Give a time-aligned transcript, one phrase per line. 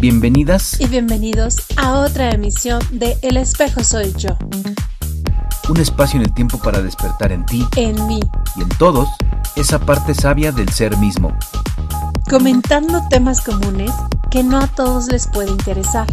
[0.00, 4.30] Bienvenidas y bienvenidos a otra emisión de El espejo soy yo.
[5.68, 8.18] Un espacio en el tiempo para despertar en ti, en mí
[8.56, 9.10] y en todos
[9.56, 11.36] esa parte sabia del ser mismo.
[12.30, 13.92] Comentando temas comunes
[14.30, 16.06] que no a todos les puede interesar.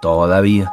[0.00, 0.72] Todavía.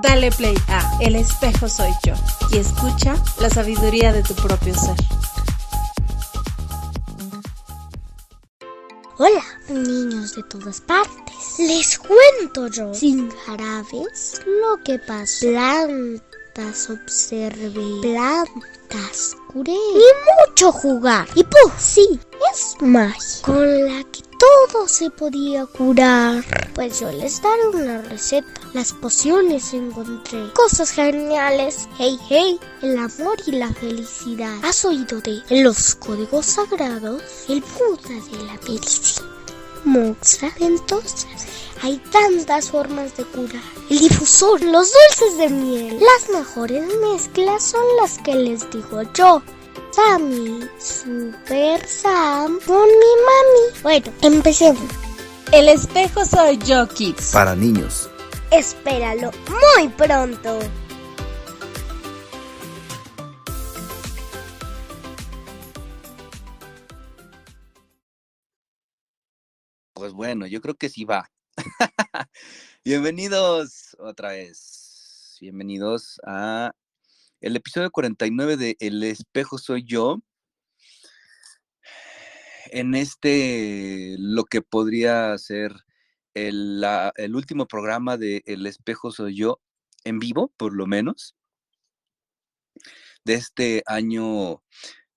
[0.00, 2.14] Dale play a El espejo soy yo
[2.52, 4.94] y escucha la sabiduría de tu propio ser.
[10.30, 11.58] Niños de todas partes.
[11.58, 15.46] Les cuento yo, sin jarabes, lo que pasó.
[16.54, 17.70] Plantas observé,
[18.02, 21.28] plantas curé y mucho jugar.
[21.34, 22.20] Y pues, sí,
[22.52, 26.44] es magia con la que todo se podía curar.
[26.74, 28.48] Pues yo les daré una receta.
[28.72, 30.52] Las pociones encontré.
[30.54, 31.88] Cosas geniales.
[31.98, 32.58] Hey, hey.
[32.82, 34.56] El amor y la felicidad.
[34.64, 37.22] ¿Has oído de los códigos sagrados?
[37.48, 39.39] El Buda de la medicina.
[39.84, 40.50] Moxa.
[40.58, 41.26] Entonces,
[41.82, 43.62] hay tantas formas de curar.
[43.88, 45.98] El difusor, los dulces de miel.
[46.00, 49.42] Las mejores mezclas son las que les digo yo.
[49.92, 53.82] Sammy, Super Sam, con mi mami.
[53.82, 54.88] Bueno, empecemos.
[55.52, 57.30] El espejo soy yo, Kids.
[57.32, 58.08] Para niños.
[58.50, 60.58] Espéralo muy pronto.
[70.00, 71.30] Pues bueno, yo creo que sí va.
[72.86, 75.36] Bienvenidos otra vez.
[75.42, 76.72] Bienvenidos a
[77.42, 80.22] el episodio 49 de El espejo soy yo.
[82.70, 85.74] En este, lo que podría ser
[86.32, 86.82] el,
[87.16, 89.60] el último programa de El espejo soy yo,
[90.04, 91.36] en vivo, por lo menos,
[93.26, 94.62] de este año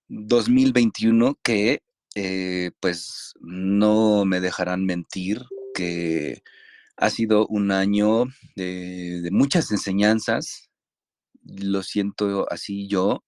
[0.10, 1.84] 2021 que
[2.16, 6.44] eh, pues no me dejarán mentir que
[6.98, 8.26] ha sido un año
[8.56, 10.70] de, muchas enseñanzas,
[11.44, 13.24] lo siento así yo,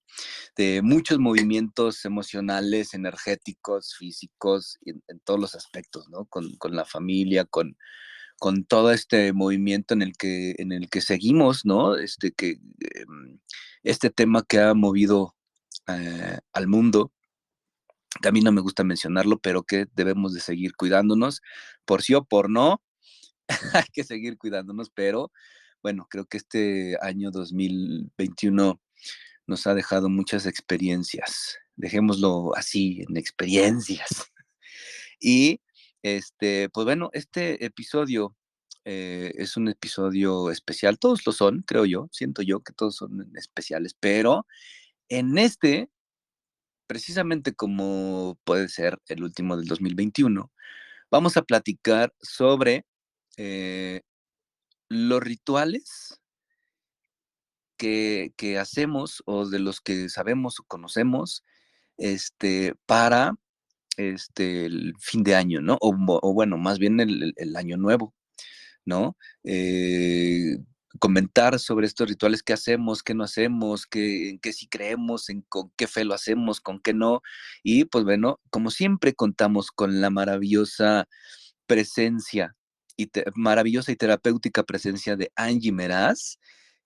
[0.56, 6.26] de muchos movimientos emocionales, energéticos, físicos, en, en todos los aspectos, ¿no?
[6.26, 7.78] Con, con la familia, con,
[8.40, 11.96] con, todo este movimiento en el que, en el que seguimos, ¿no?
[11.98, 13.06] Este, que, eh,
[13.84, 15.36] este tema que ha movido
[15.88, 17.12] eh, al mundo,
[18.22, 21.42] que a mí no me gusta mencionarlo, pero que debemos de seguir cuidándonos,
[21.86, 22.82] por sí o por no,
[23.74, 25.32] hay que seguir cuidándonos, pero
[25.82, 28.82] bueno, creo que este año 2021
[29.48, 34.10] nos ha dejado muchas experiencias, dejémoslo así, en experiencias.
[35.18, 35.62] Y
[36.04, 38.36] este, pues bueno, este episodio
[38.84, 43.32] eh, es un episodio especial, todos lo son, creo yo, siento yo que todos son
[43.36, 44.46] especiales, pero
[45.10, 45.90] en este,
[46.88, 50.52] precisamente como puede ser el último del 2021,
[51.12, 52.86] vamos a platicar sobre
[53.38, 54.02] eh,
[54.90, 56.20] los rituales
[57.78, 61.44] que, hacemos o de los que sabemos o conocemos
[61.98, 63.36] este, para
[63.98, 65.78] este, el fin de año, ¿no?
[65.82, 68.14] O, o bueno, más bien el, el, año nuevo,
[68.86, 69.18] ¿no?
[69.44, 70.58] Eh,
[71.00, 75.72] comentar sobre estos rituales, qué hacemos, qué no hacemos, qué, en qué sí creemos, con
[75.76, 77.22] qué fe lo hacemos, con qué no.
[77.64, 81.08] Y pues bueno, como siempre contamos con la maravillosa
[81.68, 82.56] presencia
[82.98, 86.38] y maravillosa y terapéutica presencia de Angie Meraz,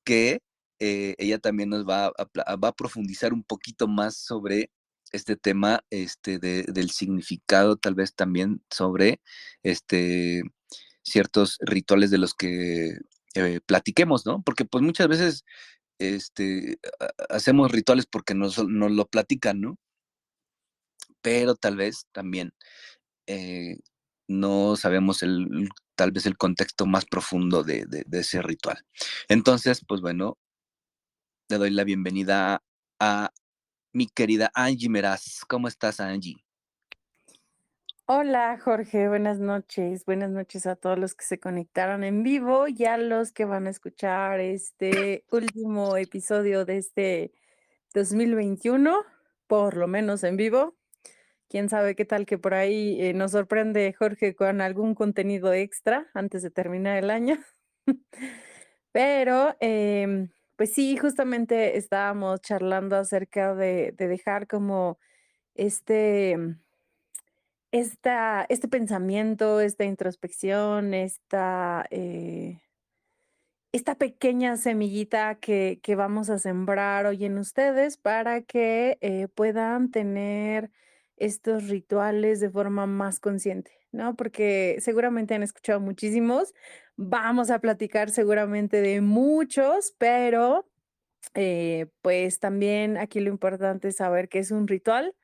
[0.03, 0.41] que
[0.79, 4.71] eh, ella también nos va a, va a, profundizar un poquito más sobre
[5.11, 9.21] este tema este, de, del significado, tal vez también sobre
[9.63, 10.43] este,
[11.03, 12.97] ciertos rituales de los que
[13.35, 14.41] eh, platiquemos, ¿no?
[14.43, 15.45] Porque pues muchas veces
[15.99, 16.79] este,
[17.29, 19.77] hacemos rituales porque nos, nos lo platican, ¿no?
[21.21, 22.53] Pero tal vez también
[23.27, 23.77] eh,
[24.27, 28.85] no sabemos el, tal vez el contexto más profundo de, de, de, ese ritual.
[29.27, 30.37] Entonces, pues bueno,
[31.49, 32.63] le doy la bienvenida
[32.99, 33.31] a
[33.93, 35.41] mi querida Angie Meraz.
[35.47, 36.48] ¿Cómo estás, Angie?
[38.11, 39.07] Hola, Jorge.
[39.07, 40.03] Buenas noches.
[40.03, 43.67] Buenas noches a todos los que se conectaron en vivo y a los que van
[43.67, 47.33] a escuchar este último episodio de este
[47.93, 49.03] 2021,
[49.45, 50.75] por lo menos en vivo.
[51.49, 56.07] Quién sabe qué tal que por ahí eh, nos sorprende Jorge con algún contenido extra
[56.15, 57.37] antes de terminar el año.
[58.91, 64.97] Pero eh, pues sí, justamente estábamos charlando acerca de dejar como
[65.53, 66.57] este,
[67.71, 72.61] esta, este pensamiento, esta introspección, esta, eh,
[73.71, 79.91] esta pequeña semillita que, que, vamos a sembrar hoy en ustedes para que eh, puedan
[79.91, 80.71] tener
[81.17, 84.15] estos rituales de forma más consciente, ¿no?
[84.15, 86.53] Porque seguramente han escuchado muchísimos,
[86.95, 90.65] vamos a platicar seguramente de muchos, pero
[91.35, 95.15] eh, pues también aquí lo importante es saber qué es un ritual,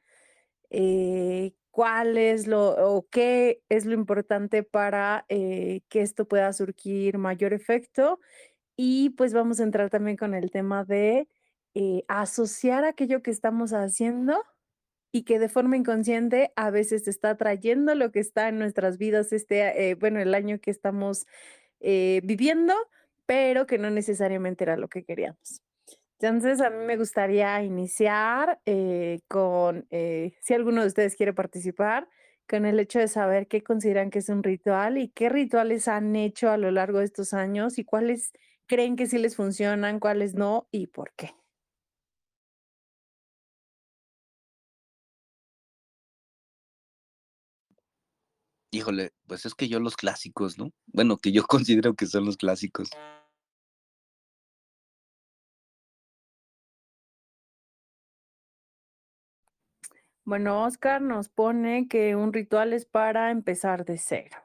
[0.69, 7.17] eh, cuál es lo o qué es lo importante para eh, que esto pueda surgir
[7.17, 8.21] mayor efecto.
[8.77, 11.27] Y pues vamos a entrar también con el tema de
[12.07, 14.41] asociar aquello que estamos haciendo
[15.11, 19.33] y que de forma inconsciente a veces está trayendo lo que está en nuestras vidas
[19.33, 21.25] este, bueno, el año que estamos
[21.81, 22.73] viviendo,
[23.25, 25.64] pero que no necesariamente era lo que queríamos.
[26.19, 32.07] Entonces, a mí me gustaría iniciar eh, con, eh, si alguno de ustedes quiere participar,
[32.47, 36.15] con el hecho de saber qué consideran que es un ritual y qué rituales han
[36.15, 38.31] hecho a lo largo de estos años y cuáles
[38.67, 41.31] creen que sí les funcionan, cuáles no y por qué.
[48.71, 50.71] Híjole, pues es que yo los clásicos, ¿no?
[50.87, 52.89] Bueno, que yo considero que son los clásicos.
[60.25, 64.35] Bueno, Oscar nos pone que un ritual es para empezar de cero.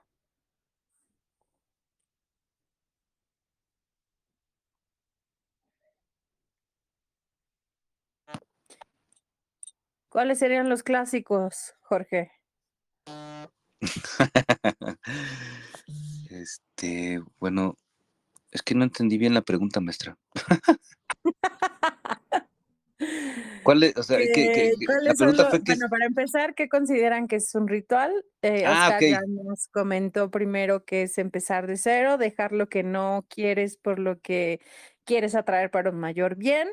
[10.11, 12.31] ¿Cuáles serían los clásicos, Jorge?
[16.31, 17.79] este, bueno,
[18.51, 20.19] es que no entendí bien la pregunta, maestra.
[23.71, 23.97] ¿Cuál es?
[23.97, 25.75] O sea, que, la pregunta fue que...
[25.75, 28.13] Bueno, para empezar, ¿qué consideran que es un ritual?
[28.43, 33.27] Eh, ah, ya nos comentó primero que es empezar de cero, dejar lo que no
[33.29, 34.61] quieres por lo que
[35.05, 36.69] quieres atraer para un mayor bien.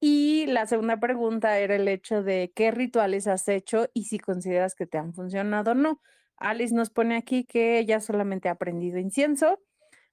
[0.00, 4.74] Y la segunda pregunta era el hecho de qué rituales has hecho y si consideras
[4.74, 6.00] que te han funcionado o no.
[6.38, 9.60] Alice nos pone aquí que ella solamente ha aprendido incienso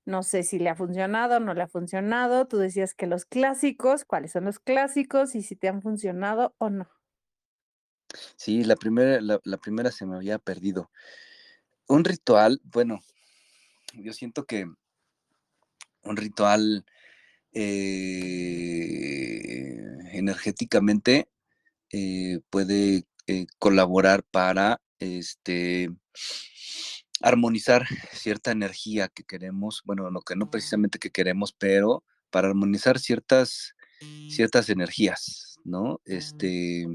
[0.10, 2.48] no sé si le ha funcionado, no le ha funcionado.
[2.48, 6.70] Tú decías que los clásicos, ¿cuáles son los clásicos y si te han funcionado o
[6.70, 6.90] no?
[8.36, 10.90] Sí, la primera, la, primera se me había perdido.
[11.88, 13.00] Un ritual, bueno,
[13.94, 14.66] yo siento que
[16.02, 16.86] un ritual
[17.54, 18.50] eh,
[20.12, 21.30] energéticamente
[21.92, 25.92] eh, puede eh, colaborar para este
[27.21, 33.00] armonizar cierta energía que queremos, bueno, lo que no precisamente que queremos, pero para armonizar
[33.00, 33.75] ciertas,
[34.30, 36.01] ciertas energías, ¿no?
[36.06, 36.86] Este,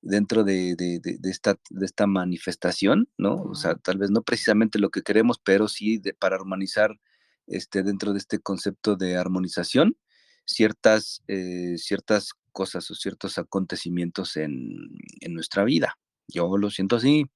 [0.00, 0.76] dentro de,
[1.24, 3.42] esta, de esta manifestación, ¿no?
[3.42, 6.98] O sea, tal vez no precisamente lo que queremos, pero sí para armonizar
[7.46, 9.96] este, dentro de este concepto de armonización
[10.44, 14.90] ciertas, eh, ciertas cosas o ciertos acontecimientos en,
[15.20, 15.98] en nuestra vida.
[16.26, 17.26] Yo lo siento así,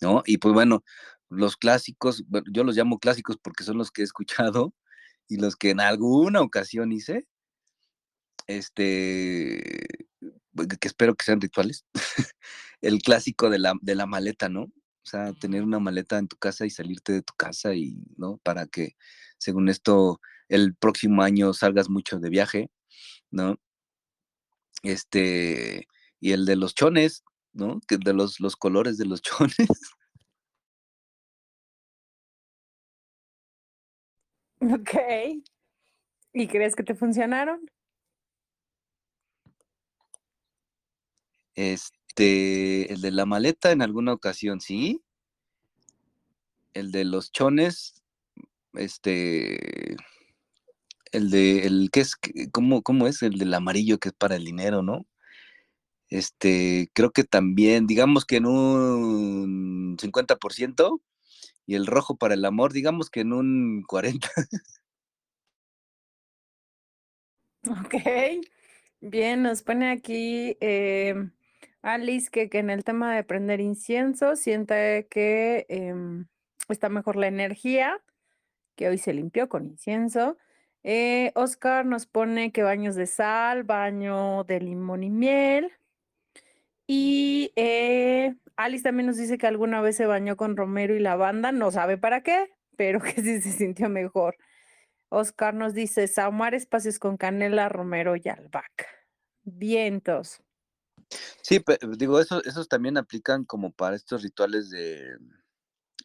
[0.00, 0.22] ¿no?
[0.26, 0.84] Y pues bueno,
[1.32, 4.74] los clásicos, yo los llamo clásicos porque son los que he escuchado
[5.28, 7.26] y los que en alguna ocasión hice,
[8.46, 9.60] este,
[10.20, 11.84] que espero que sean rituales,
[12.80, 14.62] el clásico de la, de la maleta, ¿no?
[14.64, 18.38] O sea, tener una maleta en tu casa y salirte de tu casa y, ¿no?
[18.38, 18.96] Para que,
[19.38, 22.70] según esto, el próximo año salgas mucho de viaje,
[23.30, 23.58] ¿no?
[24.82, 25.86] Este,
[26.20, 27.80] y el de los chones, ¿no?
[27.88, 29.68] Que de los, los colores de los chones.
[34.62, 35.42] Ok.
[36.32, 37.68] ¿Y crees que te funcionaron?
[41.54, 45.02] Este, el de la maleta en alguna ocasión, sí.
[46.74, 48.02] El de los chones,
[48.74, 49.96] este,
[51.10, 52.16] el de, el que es,
[52.52, 53.22] ¿cómo, cómo es?
[53.22, 55.06] El del amarillo que es para el dinero, ¿no?
[56.08, 61.00] Este, creo que también, digamos que en un 50%,
[61.66, 64.28] y el rojo para el amor, digamos que en un 40.
[67.70, 67.94] Ok,
[69.00, 71.30] bien, nos pone aquí em,
[71.80, 76.26] Alice que, en el tema de prender incienso siente que em,
[76.68, 78.02] está mejor la energía,
[78.76, 80.38] que hoy se limpió con incienso.
[80.82, 85.70] Eh, Oscar nos pone que baños de sal, baño de limón y miel.
[86.94, 91.50] Y eh, Alice también nos dice que alguna vez se bañó con romero y lavanda,
[91.50, 94.36] no sabe para qué, pero que sí se sintió mejor.
[95.08, 98.88] Oscar nos dice, saumar espacios con canela, romero y albahaca.
[99.42, 100.42] Vientos.
[101.40, 101.64] Sí,
[101.96, 105.16] digo, eso, esos también aplican como para estos rituales de,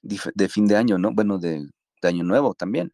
[0.02, 1.12] de fin de año, ¿no?
[1.12, 1.70] Bueno, de,
[2.02, 2.94] año nuevo también.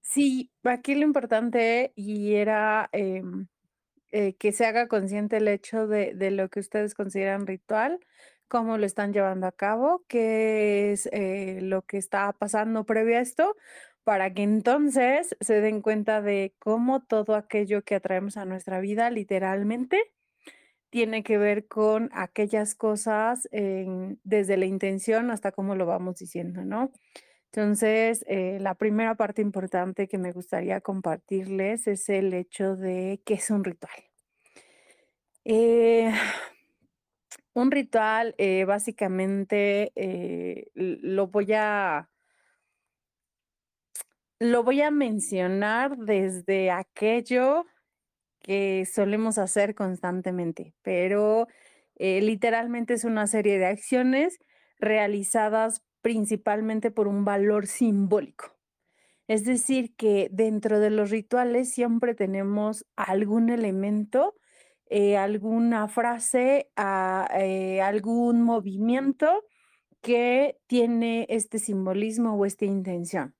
[0.00, 3.46] Sí, aquí lo importante y era em,
[4.12, 8.00] eh, que se haga consciente el hecho de, de, lo que ustedes consideran ritual,
[8.48, 13.20] cómo lo están llevando a cabo, qué es eh, lo que está pasando previo a
[13.20, 13.56] esto,
[14.04, 19.10] para que entonces se den cuenta de cómo todo aquello que atraemos a nuestra vida
[19.10, 20.00] literalmente
[20.90, 26.92] tiene que ver con aquellas cosas desde la intención hasta cómo lo vamos diciendo, ¿no?
[27.56, 33.32] Entonces, eh, la primera parte importante que me gustaría compartirles es el hecho de qué
[33.32, 33.94] es un ritual.
[35.46, 36.12] Eh,
[37.54, 39.90] un ritual, eh, básicamente,
[40.74, 42.10] lo voy a
[44.38, 47.64] lo voy a mencionar desde aquello
[48.40, 51.48] que solemos hacer constantemente, pero
[51.98, 54.38] literalmente es una serie de acciones
[54.78, 58.54] realizadas principalmente por un valor simbólico.
[59.26, 64.36] Es decir, que dentro de los rituales siempre tenemos algún elemento,
[64.88, 69.42] eh, alguna frase, ah, eh, algún movimiento
[70.00, 73.34] que tiene este simbolismo o esta intención.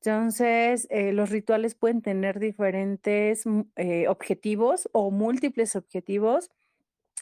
[0.00, 3.62] Entonces, eh, los rituales pueden tener diferentes mm,
[4.08, 6.52] objetivos o múltiples objetivos.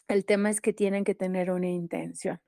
[0.07, 2.39] El tema es que tienen que tener una intención.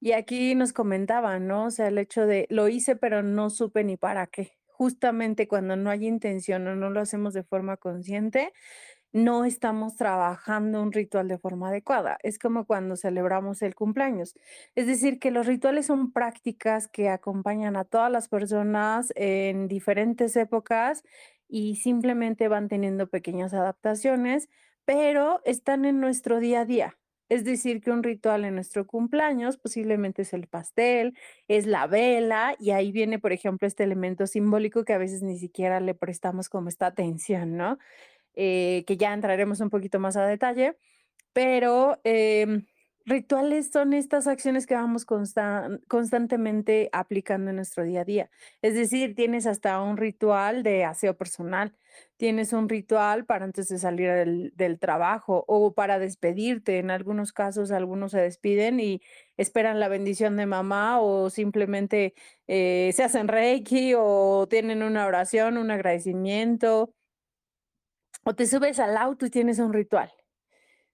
[0.00, 1.66] Y aquí nos comentaban, ¿no?
[1.66, 4.56] O sea, el hecho de lo hice, pero no supe ni para qué.
[4.66, 8.52] Justamente cuando no hay intención o no lo hacemos de forma consciente,
[9.12, 12.18] no estamos trabajando un ritual de forma adecuada.
[12.22, 14.34] Es como cuando celebramos el cumpleaños.
[14.74, 20.36] Es decir, que los rituales son prácticas que acompañan a todas las personas en diferentes
[20.36, 21.02] épocas
[21.48, 24.48] y simplemente van teniendo pequeñas adaptaciones,
[24.86, 26.99] pero están en nuestro día a día.
[27.30, 31.16] Es decir, que un ritual en nuestro cumpleaños posiblemente es el pastel,
[31.48, 35.38] es la vela, y ahí viene, por ejemplo, este elemento simbólico que a veces ni
[35.38, 37.78] siquiera le prestamos como esta atención, ¿no?
[38.34, 40.76] Eh, que ya entraremos un poquito más a detalle,
[41.32, 42.66] pero em,
[43.06, 48.30] Rituales son estas acciones que vamos constantemente aplicando en nuestro día a día.
[48.62, 51.74] Es decir, tienes hasta un ritual de aseo personal,
[52.18, 54.10] tienes un ritual para antes de salir
[54.54, 56.78] del, trabajo o para despedirte.
[56.78, 59.00] En algunos casos, algunos se despiden y
[59.38, 62.14] esperan la bendición de mamá o simplemente
[62.46, 66.92] eh, se hacen reiki o tienen una oración, un agradecimiento.
[68.24, 70.12] O te subes al auto y tienes un ritual.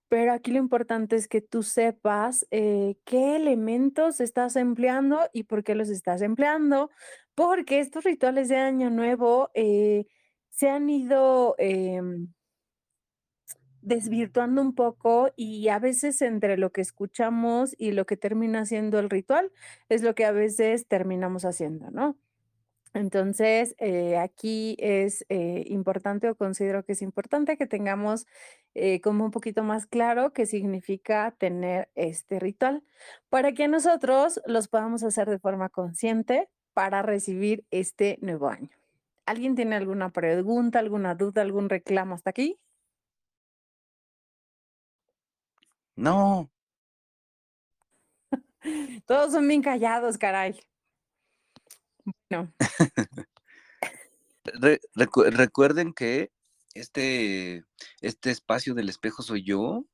[0.09, 5.65] Pero aquí lo importante es que tú sepas eh, qué elementos estás empleando y por
[5.65, 6.91] qué los estás empleando,
[7.35, 10.07] porque estos rituales de Año Nuevo eh,
[10.51, 12.29] se han ido em,
[13.83, 18.99] desvirtuando un poco y a veces entre lo que escuchamos y lo que termina siendo
[18.99, 19.53] el ritual
[19.89, 22.17] es lo que a veces terminamos haciendo, ¿no?
[22.97, 28.27] Entonces, eh, aquí es eh, importante o considero que es importante que tengamos
[28.75, 32.83] eh, como un poquito más claro qué significa tener este ritual
[33.29, 38.71] para que nosotros los podamos hacer de forma consciente para recibir este nuevo año.
[39.27, 42.59] ¿Alguien tiene alguna pregunta, alguna duda, algún reclamo hasta aquí?
[45.97, 46.51] No.
[49.07, 50.59] Todos son bien callados, caray.
[52.31, 52.53] No.
[54.95, 56.31] recuerden que
[56.75, 57.65] este,
[58.01, 59.85] este espacio del espejo soy yo,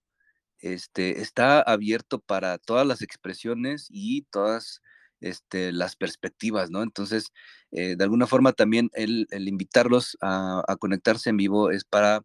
[0.58, 4.80] este, está abierto para todas las expresiones y todas
[5.20, 6.82] este, las perspectivas, ¿no?
[6.82, 7.32] Entonces,
[7.70, 12.22] eh, de alguna forma también el, invitarlos a, conectarse en vivo es para,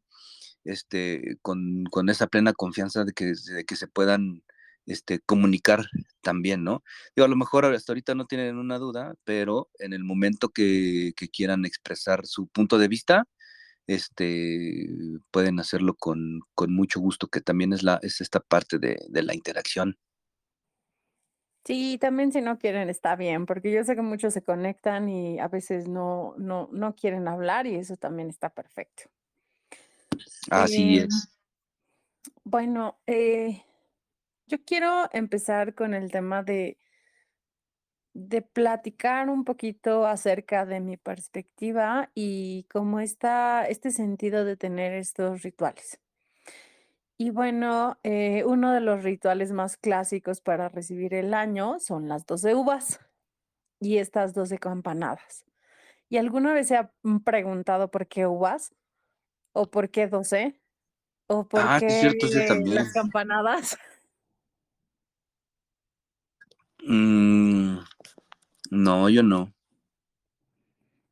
[0.64, 4.44] este, con, esa plena confianza de que, de que se puedan
[4.88, 5.86] este, comunicar
[6.22, 6.82] también, ¿no?
[7.16, 11.14] Digo, a lo mejor hasta ahorita no tienen una duda, pero en el momento que,
[11.32, 13.26] quieran expresar su punto de vista,
[13.86, 14.88] este,
[15.30, 19.98] pueden hacerlo con, mucho gusto, que también es, la, es esta parte de, la interacción.
[21.66, 25.38] Sí, también si no quieren está bien, porque yo sé que muchos se conectan y
[25.38, 29.04] a veces no, no, no quieren hablar y eso también está perfecto.
[30.50, 31.04] Así es.
[31.04, 31.10] Em,
[32.46, 33.64] bueno, eh,
[34.48, 36.78] yo quiero empezar con el tema de,
[38.14, 44.94] de platicar un poquito acerca de mi perspectiva y cómo está este sentido de tener
[44.94, 46.00] estos rituales.
[47.20, 52.26] Y bueno, eh, uno de los rituales más clásicos para recibir el año son las
[52.26, 53.00] 12 uvas
[53.80, 55.44] y estas 12 campanadas.
[56.10, 56.94] ¿Y alguna vez se ha
[57.26, 58.74] preguntado por qué uvas?
[59.52, 60.62] ¿O por qué 12?
[61.26, 62.14] ¿O por ah, qué
[62.66, 63.78] las campanadas?
[66.90, 67.80] Mm,
[68.72, 69.54] no, yo no.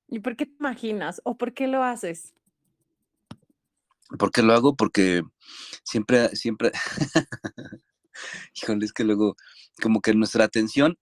[0.08, 1.22] ¿Y por qué te imaginas?
[1.26, 2.34] ¿O por qué lo haces?
[4.18, 4.78] ¿Por qué lo hago?
[4.78, 5.24] Porque
[5.84, 6.72] siempre, siempre,
[8.56, 9.36] híjole, es que luego
[9.82, 10.98] como que nuestra atención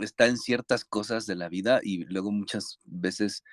[0.00, 3.44] está en ciertas cosas de la vida y luego muchas veces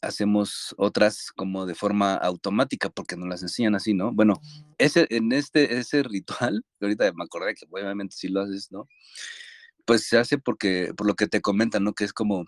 [0.00, 4.12] hacemos otras como de forma automática porque nos las enseñan así, ¿no?
[4.12, 4.40] Bueno,
[4.78, 8.86] ese, en este, ese ritual, ahorita me acordé que obviamente si lo haces, ¿no?
[9.86, 11.94] Pues se hace porque, por lo que te comentan, ¿no?
[11.94, 12.44] Que es como,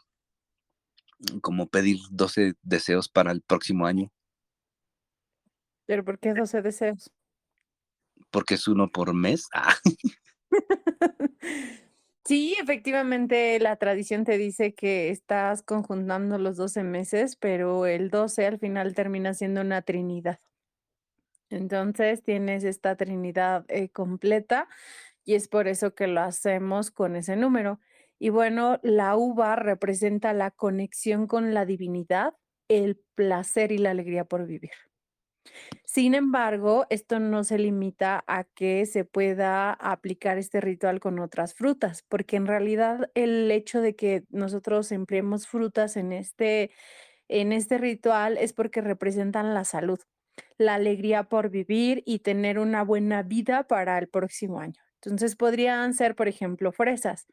[1.40, 4.10] como pedir 12 deseos para el próximo año.
[5.86, 7.10] ¿Pero por qué 12 deseos?
[8.30, 9.48] Porque es uno por mes.
[9.54, 9.74] Ah.
[12.28, 18.44] Sí, efectivamente, la tradición te dice que estás conjuntando los 12 meses, pero el 12
[18.44, 20.38] al final termina siendo una trinidad.
[21.48, 24.68] Entonces tienes esta trinidad eh, completa
[25.28, 27.80] y es por eso que lo hacemos con ese número.
[28.18, 32.32] Y bueno, la uva representa la conexión con la divinidad,
[32.68, 34.70] el placer y la alegría por vivir.
[35.84, 41.52] Sin embargo, esto no se limita a que se pueda aplicar este ritual con otras
[41.52, 46.70] frutas, porque en realidad el hecho de que nosotros empleemos frutas en este,
[47.28, 50.00] en este ritual es porque representan la salud,
[50.56, 54.87] la alegría por vivir y tener una buena vida para el próximo año.
[55.02, 57.26] Entonces podrían ser, por ejemplo, fresas.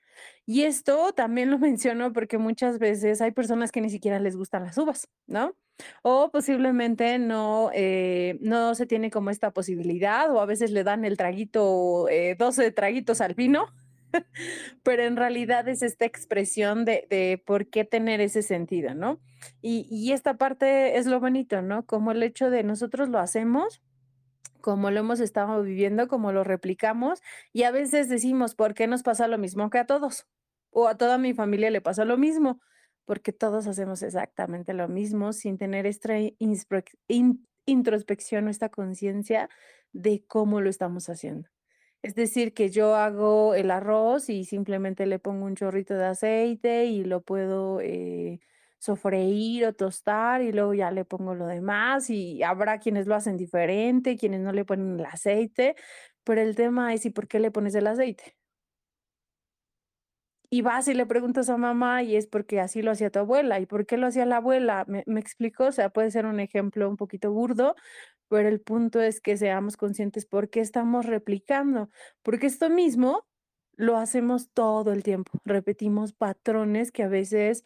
[0.45, 4.63] Y esto también lo menciono porque muchas veces hay personas que ni siquiera les gustan
[4.63, 5.55] las uvas, ¿no?
[6.03, 11.03] O posiblemente no, eh, no se tiene como esta posibilidad o a veces le dan
[11.03, 12.07] el traguito,
[12.38, 13.65] 12 eh, traguitos al vino,
[14.84, 19.19] pero en realidad es esta expresión de, de, por qué tener ese sentido, ¿no?
[19.62, 21.86] Y, y esta parte es lo bonito, ¿no?
[21.86, 23.81] Como el hecho de nosotros lo hacemos
[24.65, 27.22] como lo hemos estado viviendo, como lo replicamos,
[27.53, 30.25] y a veces decimos, ¿por qué nos pasa lo mismo que a todos?
[30.72, 32.60] O a toda mi familia le pasa lo mismo,
[33.05, 36.15] porque todos hacemos exactamente lo mismo sin tener esta
[37.67, 39.51] introspección o esta conciencia
[39.93, 41.48] de cómo lo estamos haciendo.
[42.01, 46.86] Es decir, que yo hago el arroz y simplemente le pongo un chorrito de aceite
[46.86, 47.82] y lo puedo...
[47.82, 48.39] Eh,
[48.86, 53.38] sofreír o tostar y luego ya le pongo lo demás y habrá quienes lo hacen
[53.38, 55.76] diferente, quienes no le ponen el aceite,
[56.24, 58.36] pero el tema es ¿y por qué le pones el aceite?
[60.50, 63.60] Y vas y le preguntas a mamá y es porque así lo hacía tu abuela.
[63.60, 64.86] ¿Y por qué lo hacía la abuela?
[64.88, 65.65] ¿Me, me explico?
[65.65, 67.76] O sea, puede ser un ejemplo un poquito burdo,
[68.30, 71.89] pero el punto es que seamos conscientes por qué estamos replicando.
[72.24, 73.28] Porque esto mismo
[73.76, 75.32] lo hacemos todo el tiempo.
[75.45, 77.63] Repetimos patrones que a veces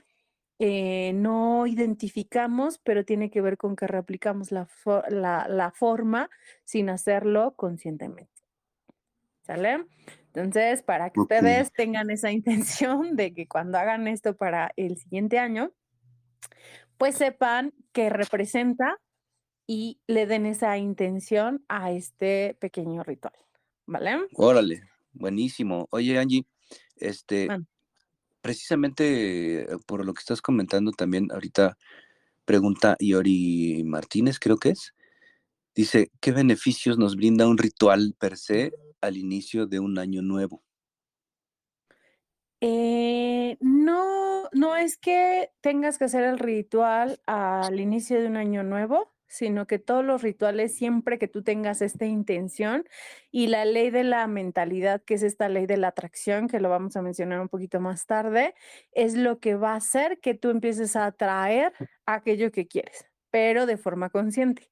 [0.61, 4.67] eh, no identificamos, pero tiene que ver con que replicamos la,
[5.09, 6.29] la, forma
[6.65, 8.43] sin hacerlo conscientemente.
[9.43, 9.85] ¿Sale?
[10.33, 15.39] Entonces, para que ustedes tengan esa intención de que cuando hagan esto para el siguiente
[15.39, 15.71] año,
[16.97, 18.97] pues sepan que representa
[19.65, 23.33] y le den esa intención a este pequeño ritual.
[23.85, 24.27] ¿Vale?
[24.33, 25.87] Órale, buenísimo.
[25.91, 26.45] Oye, Angie,
[26.97, 27.47] este,
[28.41, 31.77] precisamente eh, por lo que estás comentando también ahorita,
[32.45, 34.93] pregunta Iori Martínez, creo que es.
[35.75, 40.63] Dice, ¿qué beneficios nos brinda un ritual per se al inicio de un año nuevo?
[42.61, 48.63] Eh, no, no es que tengas que hacer el ritual al inicio de un año
[48.63, 52.83] nuevo, sino que todos los rituales, siempre que tú tengas esta intención
[53.31, 56.69] y la ley de la mentalidad, que es esta ley de la atracción, que lo
[56.69, 58.55] vamos a mencionar un poquito más tarde,
[58.91, 61.71] es lo que va a hacer que tú empieces a atraer
[62.05, 64.69] aquello que quieres, pero de forma consciente.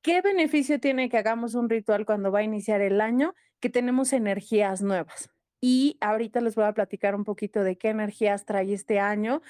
[0.00, 3.34] ¿Qué beneficio tiene que hagamos un ritual cuando va a iniciar el año?
[3.60, 5.30] Que tenemos energías nuevas.
[5.60, 9.40] Y ahorita les voy a platicar un poquito de qué energías trae este año.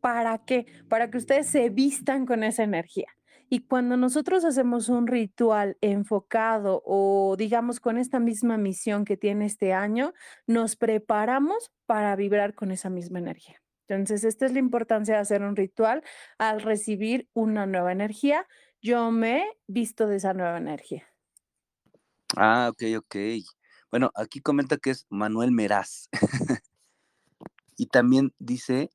[0.00, 0.66] ¿Para qué?
[0.88, 3.17] Para que ustedes se vistan con esa energía.
[3.50, 9.46] Y cuando nosotros hacemos un ritual enfocado o digamos con esta misma misión que tiene
[9.46, 10.12] este año,
[10.46, 13.62] nos preparamos para vibrar con esa misma energía.
[13.88, 16.02] Entonces, esta es la importancia de hacer un ritual
[16.36, 18.46] al recibir una nueva energía.
[18.82, 21.08] Yo me visto de esa nueva energía.
[22.36, 23.16] Ah, ok, ok.
[23.90, 26.10] Bueno, aquí comenta que es Manuel Meraz.
[27.78, 28.90] y también dice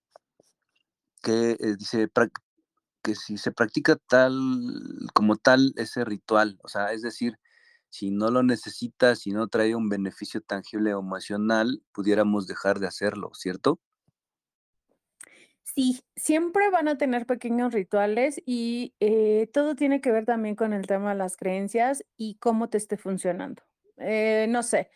[1.24, 2.08] que eh, dice
[3.04, 4.34] que si se practica tal,
[5.14, 7.38] como tal, ese ritual, o sea, es decir,
[7.90, 12.88] si no lo necesita, si no trae un beneficio tangible o emocional, pudiéramos dejar de
[12.88, 13.80] hacerlo, ¿cierto?
[15.64, 20.74] Sí, siempre van a tener pequeños rituales y eh, todo tiene que ver también con
[20.74, 23.64] el tema de las creencias y cómo te esté funcionando.
[23.98, 24.90] Eh, no sé,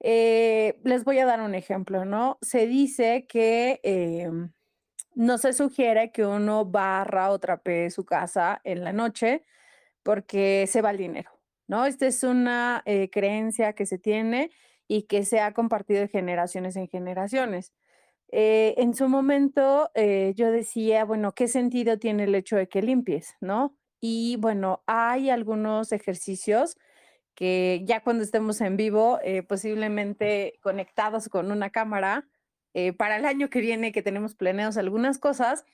[0.00, 2.38] eh, les voy a dar un ejemplo, ¿no?
[2.42, 4.52] Se dice que em,
[5.14, 9.44] no se sugiere que uno barra o trapee su casa en la noche
[10.02, 11.30] porque se va el dinero,
[11.66, 11.86] ¿no?
[11.86, 14.50] Esta es una eh, creencia que se tiene
[14.88, 17.72] y que se ha compartido de generaciones en generaciones.
[18.28, 22.82] Eh, en su momento eh, yo decía, bueno, ¿qué sentido tiene el hecho de que
[22.82, 23.76] limpies, no?
[24.00, 26.76] Y bueno, hay algunos ejercicios
[27.34, 32.28] que ya cuando estemos en vivo, posiblemente conectados con una cámara,
[32.96, 35.64] para el año que viene que tenemos planeados algunas cosas,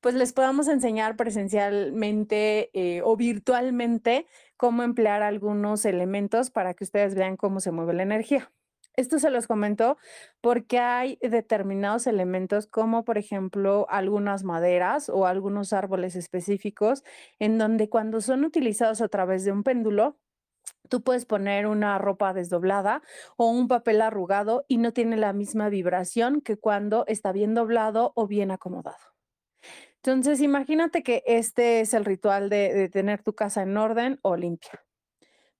[0.00, 2.70] pues les podamos enseñar presencialmente
[3.04, 8.50] o virtualmente cómo emplear algunos elementos para que ustedes vean cómo se mueve la energía.
[8.96, 9.98] Esto se los comento
[10.40, 17.04] porque hay determinados elementos como por ejemplo algunas maderas o algunos árboles específicos
[17.38, 20.16] en donde cuando son utilizados a través de un péndulo,
[20.88, 23.02] tú puedes poner una ropa desdoblada
[23.36, 28.12] o un papel arrugado y no tiene la misma vibración que cuando está bien doblado
[28.14, 29.16] o bien acomodado.
[29.96, 34.84] Entonces, imagínate que este es el ritual de, tener tu casa en orden o limpia.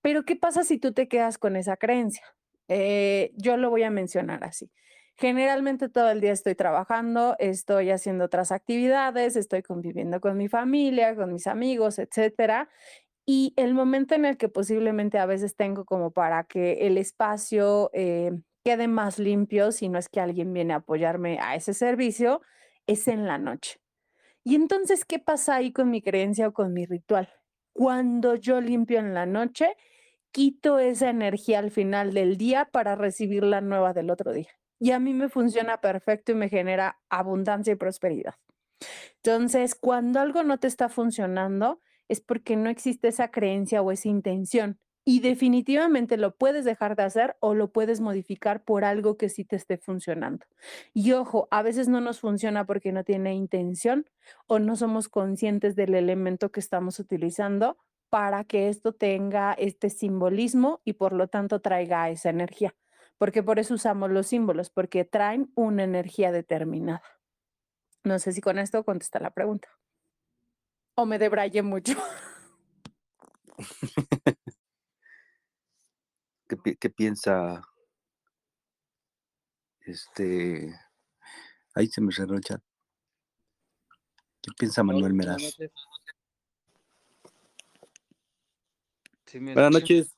[0.01, 2.23] Pero, ¿qué pasa si tú te quedas con esa creencia?
[2.69, 4.71] Eh, yo lo voy a mencionar así.
[5.19, 11.15] Generalmente todo el día estoy trabajando, estoy haciendo otras actividades, estoy conviviendo con mi familia,
[11.15, 12.69] con mis amigos, etcétera.
[13.29, 17.89] Y el momento en el que posiblemente a veces tengo como para que el espacio
[17.91, 18.31] eh,
[18.63, 22.41] quede más limpio, si no es que alguien viene a apoyarme a ese servicio,
[22.87, 23.81] es en la noche.
[24.45, 27.27] Y entonces, ¿qué pasa ahí con mi creencia o con mi ritual?
[27.73, 29.75] Cuando yo limpio en la noche,
[30.31, 34.51] quito esa energía al final del día para recibir la nueva del otro día.
[34.79, 38.35] Y a mí me funciona perfecto y me genera abundancia y prosperidad.
[39.17, 44.07] Entonces, cuando algo no te está funcionando, es porque no existe esa creencia o esa
[44.07, 44.79] intención.
[45.09, 49.45] Y definitivamente lo puedes dejar de hacer o lo puedes modificar por algo que sí
[49.45, 50.45] te esté funcionando.
[50.93, 54.05] Y ojo, a veces no nos funciona porque no tiene intención
[54.47, 57.77] o no somos conscientes del elemento que estamos utilizando
[58.09, 62.75] para que esto tenga este simbolismo y por lo tanto traiga esa energía.
[63.17, 67.01] Porque por eso usamos los símbolos, porque traen una energía determinada.
[68.03, 69.69] No sé si con esto contesta la pregunta.
[70.99, 71.93] O me debraye mucho.
[76.79, 77.61] ¿Qué, piensa?
[79.81, 80.73] Este.
[81.75, 82.59] Ahí se me cerró el chat.
[84.41, 85.55] ¿Qué piensa Manuel Meraz?
[89.33, 90.17] Buenas noches.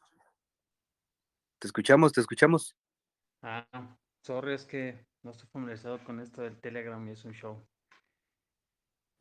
[1.60, 2.78] Te escuchamos, te escuchamos.
[3.42, 7.68] Ah, sorry, es que no estoy familiarizado con esto del Telegram y es un show.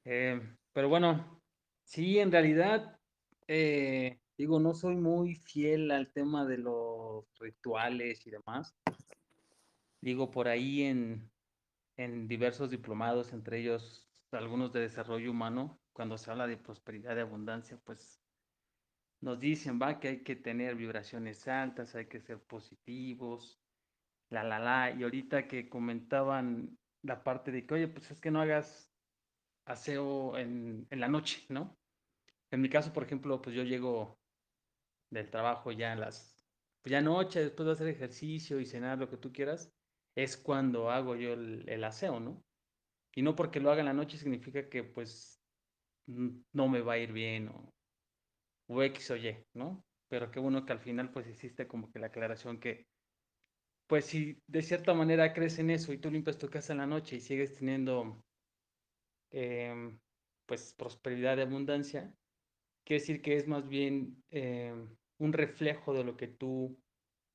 [0.05, 0.41] Eh,
[0.73, 1.43] pero bueno,
[1.89, 3.01] sí, en realidad,
[3.47, 8.77] eh, digo, no soy muy fiel al tema de los rituales y demás.
[10.03, 11.33] Digo, por ahí en,
[11.97, 17.21] en diversos diplomados, entre ellos algunos de desarrollo humano, cuando se habla de prosperidad y
[17.21, 18.23] abundancia, pues
[19.23, 23.59] nos dicen, va, que hay que tener vibraciones altas, hay que ser positivos,
[24.29, 24.91] la, la, la.
[24.91, 28.88] Y ahorita que comentaban la parte de que, oye, pues es que no hagas
[29.69, 31.79] aseo en, en la noche, ¿no?
[32.51, 34.19] En mi caso, por ejemplo, pues yo llego
[35.11, 36.45] del trabajo ya en las,
[36.83, 39.73] pues ya noche, después de hacer ejercicio y cenar lo que tú quieras,
[40.15, 42.43] es cuando hago yo el, aseo, ¿no?
[43.15, 45.41] Y no porque lo haga en la noche significa que pues
[46.07, 47.73] no me va a ir bien o,
[48.69, 49.85] o X o Y, ¿no?
[50.09, 52.87] Pero qué bueno que al final pues hiciste como que la aclaración que,
[53.87, 56.87] pues si de cierta manera crees en eso y tú limpias tu casa en la
[56.87, 58.25] noche y sigues teniendo
[59.31, 59.99] em,
[60.47, 62.15] pues prosperidad y abundancia,
[62.85, 64.89] quiere decir que es más bien em,
[65.19, 66.79] un reflejo de lo que tú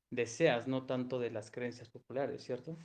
[0.09, 2.77] deseas, no tanto de las creencias populares, ¿cierto?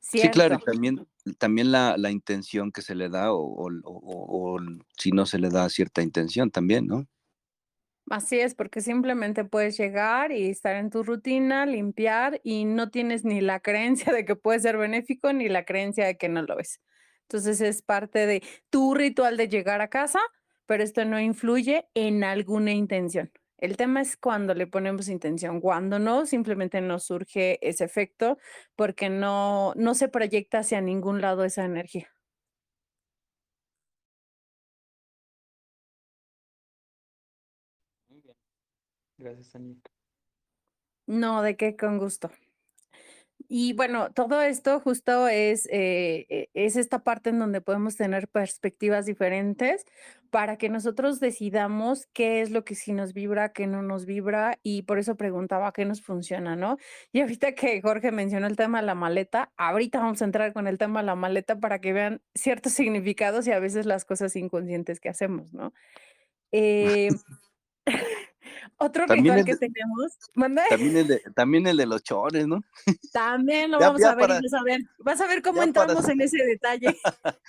[0.00, 4.60] Sí, claro, y también, también la, la, intención que se le da o, o, o,
[4.96, 7.08] si no se le da cierta intención también, ¿no?
[8.08, 13.24] Así es, porque simplemente puedes llegar y estar en tu rutina, limpiar y no tienes
[13.24, 16.60] ni la creencia de que puede ser benéfico ni la creencia de que no lo
[16.60, 16.80] es.
[17.28, 20.20] Entonces es parte de tu ritual de llegar a casa,
[20.66, 23.32] pero esto no influye en alguna intención.
[23.58, 28.38] El tema es cuando le ponemos intención, cuando no, simplemente no surge ese efecto
[28.76, 32.08] porque no, no se proyecta hacia ningún lado esa energía.
[38.08, 38.36] Muy bien.
[39.18, 39.80] Gracias, Ani.
[41.06, 42.30] No, de qué, con gusto.
[43.48, 48.28] Y bueno, todo esto justo es, eh, e, es esta parte en donde podemos tener
[48.28, 49.84] perspectivas diferentes
[50.30, 54.58] para que nosotros decidamos qué es lo que sí nos vibra, qué no nos vibra
[54.62, 56.78] y por eso preguntaba qué nos funciona, ¿no?
[57.12, 60.66] Y ahorita que Jorge mencionó el tema de la maleta, ahorita vamos a entrar con
[60.66, 64.36] el tema de la maleta para que vean ciertos significados y a veces las cosas
[64.36, 65.72] inconscientes que hacemos, ¿no?
[66.52, 67.08] Eh,
[68.76, 70.18] otro ritual que tenemos.
[70.68, 72.62] También el, de, también el de los chores, ¿no?
[73.12, 74.80] También lo vamos a ver y vas a ver.
[74.98, 76.96] Vas a ver cómo entramos en ese detalle.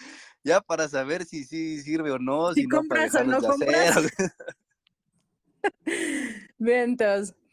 [0.43, 4.13] ya para saber si sí sirve o no, si, no compras o no compras.
[6.57, 7.33] Ventos.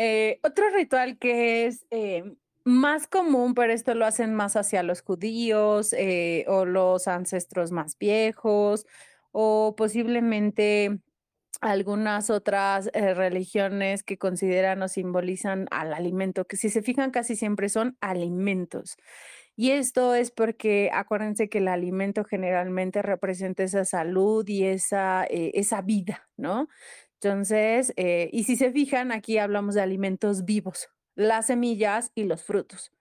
[0.00, 5.02] Eh, otro ritual que es eh, más común, pero esto lo hacen más hacia los
[5.02, 8.86] judíos eh, o los ancestros más viejos
[9.32, 11.00] o posiblemente
[11.60, 17.68] algunas otras religiones que consideran o simbolizan al alimento, que si se fijan casi siempre
[17.68, 18.96] son alimentos.
[19.56, 25.82] Y esto es porque acuérdense que el alimento generalmente representa esa salud y esa, esa
[25.82, 26.68] vida, ¿no?
[27.14, 32.92] Entonces, y si se fijan, aquí hablamos de alimentos vivos, las semillas y los frutos.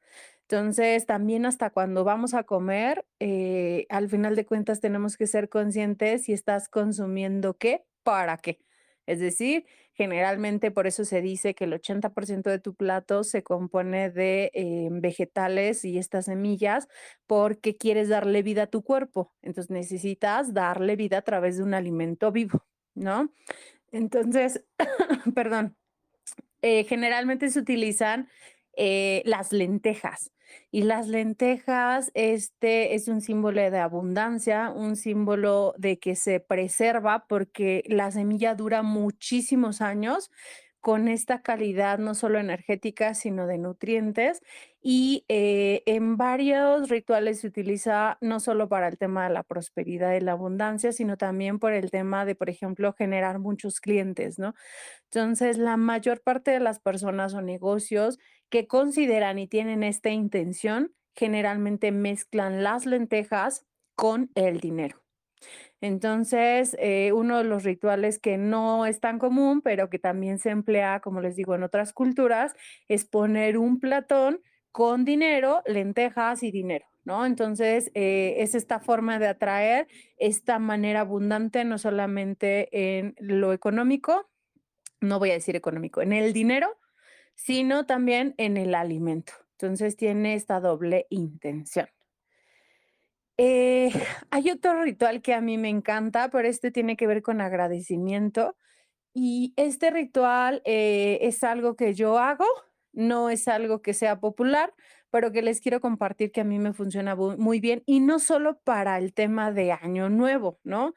[0.50, 5.50] Entonces, también hasta cuando vamos a comer, eh, al final de cuentas tenemos que ser
[5.50, 8.58] conscientes si estás consumiendo qué, para qué.
[9.06, 14.10] Es decir, generalmente por eso se dice que el 80% de tu plato se compone
[14.10, 16.88] de eh, vegetales y estas semillas
[17.26, 19.34] porque quieres darle vida a tu cuerpo.
[19.42, 22.66] Entonces necesitas darle vida a través de un alimento vivo,
[22.96, 23.34] ¿no?
[23.92, 24.64] Entonces,
[25.36, 25.76] perdón,
[26.62, 28.30] eh, generalmente se utilizan
[28.78, 30.32] eh, las lentejas.
[30.72, 37.26] Y las lentejas, este es un símbolo de abundancia, un símbolo de que se preserva
[37.28, 40.30] porque la semilla dura muchísimos años
[40.80, 44.42] con esta calidad no solo energética, sino de nutrientes.
[44.82, 50.14] Y eh, en varios rituales se utiliza no solo para el tema de la prosperidad
[50.16, 54.54] y la abundancia, sino también por el tema de, por ejemplo, generar muchos clientes, ¿no?
[55.06, 60.94] Entonces, la mayor parte de las personas o negocios que consideran y tienen esta intención,
[61.16, 65.02] generalmente mezclan las lentejas con el dinero.
[65.82, 70.50] Entonces, eh, uno de los rituales que no es tan común, pero que también se
[70.50, 72.56] emplea, como les digo, en otras culturas,
[72.88, 76.86] es poner un platón con dinero, lentejas y dinero.
[77.06, 77.26] ¿No?
[77.26, 84.30] Entonces, eh, es esta forma de atraer esta manera abundante, no solamente en lo económico,
[85.00, 86.78] no voy a decir económico, en el dinero,
[87.38, 89.32] sino también en el alimento.
[89.54, 91.88] Entonces, tiene esta doble intención.
[93.38, 93.92] Eh,
[94.32, 98.58] hay otro ritual que a mí me encanta, pero este tiene que ver con agradecimiento.
[99.14, 102.46] Y este ritual eh, es algo que yo hago,
[102.94, 104.74] no es algo que sea popular,
[105.10, 108.60] pero que les quiero compartir que a mí me funciona muy bien y no solo
[108.60, 110.94] para el tema de año nuevo, ¿no?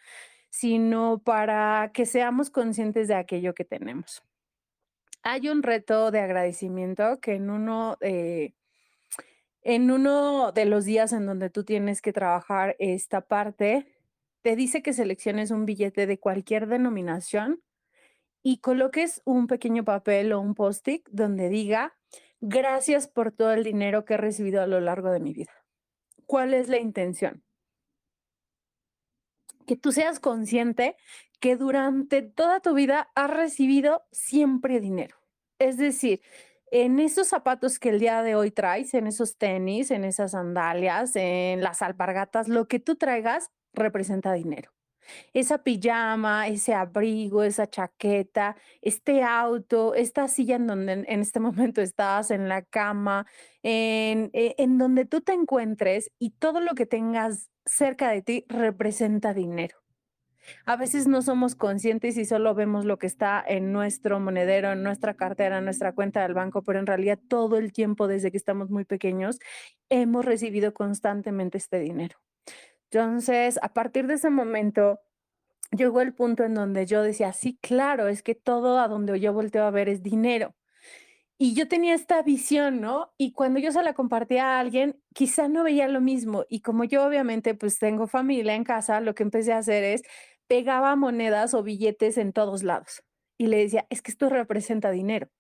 [0.51, 4.23] Sino para que seamos conscientes de aquello que tenemos.
[5.23, 8.55] Hay un reto de agradecimiento que en uno eh,
[9.63, 13.87] en uno de los días en donde tú tienes que trabajar esta parte,
[14.43, 17.63] te dice que selecciones un billete de cualquier denominación
[18.43, 21.95] y coloques un pequeño papel o un post-it donde diga,
[22.41, 25.53] gracias por todo el dinero que he recibido a lo largo de mi vida.
[26.25, 27.45] ¿Cuál es la intención?
[29.71, 30.97] Que tú seas consciente
[31.39, 35.17] que durante toda tu vida has recibido siempre dinero.
[35.61, 36.23] Es decir,
[36.73, 41.13] en esos zapatos que el día de hoy traes, en esos tenis, en esas sandalias,
[41.15, 44.73] en las alpargatas, lo que tú traigas representa dinero.
[45.33, 51.81] Esa pijama, ese abrigo, esa chaqueta, este auto, esta silla en donde en este momento
[51.81, 53.27] estás, en la cama,
[53.63, 58.45] en, eh, en donde tú te encuentres y todo lo que tengas cerca de ti
[58.49, 59.81] representa dinero.
[60.65, 64.83] A veces no somos conscientes y solo vemos lo que está en nuestro monedero, en
[64.83, 68.37] nuestra cartera, en nuestra cuenta del banco, pero en realidad todo el tiempo desde que
[68.37, 69.39] estamos muy pequeños
[69.89, 72.17] hemos recibido constantemente este dinero.
[72.91, 75.01] Entonces, a partir de ese momento,
[75.71, 79.33] llegó el punto en donde yo decía, sí, claro, es que todo a donde yo
[79.33, 80.55] volteo a ver es dinero.
[81.39, 83.15] Y yo tenía esta visión, ¿no?
[83.17, 86.45] Y cuando yo se la compartía a alguien, quizá no veía lo mismo.
[86.51, 90.03] Y como yo obviamente pues tengo familia en casa, lo que empecé a hacer es
[90.49, 93.05] pegaba monedas o billetes en todos lados
[93.39, 95.31] y le decía, es que esto representa dinero.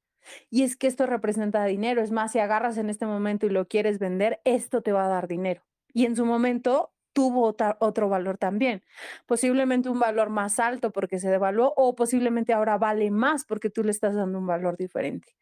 [0.48, 2.00] Y es que esto representa dinero.
[2.00, 5.08] Es más, si agarras en este momento y lo quieres vender, esto te va a
[5.08, 5.64] dar dinero.
[5.92, 8.82] Y en su momento tuvo otro valor también.
[9.26, 13.82] Posiblemente un valor más alto porque se devaluó o posiblemente ahora vale más porque tú
[13.84, 15.36] le estás dando un valor diferente.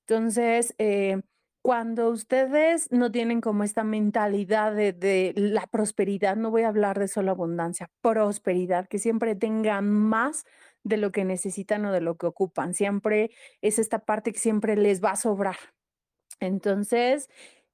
[0.00, 1.22] Entonces, eh,
[1.64, 7.08] cuando ustedes no tienen como esta mentalidad de, la prosperidad, no voy a hablar de
[7.08, 10.44] solo abundancia, prosperidad, que siempre tengan más
[10.82, 12.74] de lo que necesitan o de lo que ocupan.
[12.74, 13.30] Siempre
[13.62, 15.56] es esta parte que siempre les va a sobrar.
[16.38, 17.30] Entonces,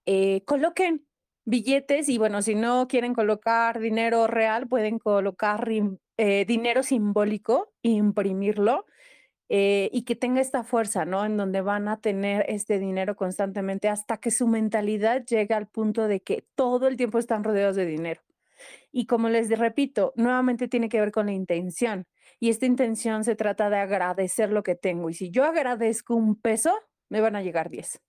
[0.07, 1.05] eh, coloquen
[1.45, 5.69] billetes y bueno, si no quieren colocar dinero real, pueden colocar
[6.17, 8.87] eh, dinero simbólico, imprimirlo
[9.49, 11.25] eh, y que tenga esta fuerza, ¿no?
[11.25, 16.07] En donde van a tener este dinero constantemente hasta que su mentalidad llegue al punto
[16.07, 18.23] de que todo el tiempo están rodeados de dinero.
[18.93, 22.07] Y como les repito, nuevamente tiene que ver con la intención.
[22.39, 25.11] Y esta intención se trata de agradecer lo que tengo.
[25.11, 28.01] Y si yo agradezco un peso, me van a llegar 10.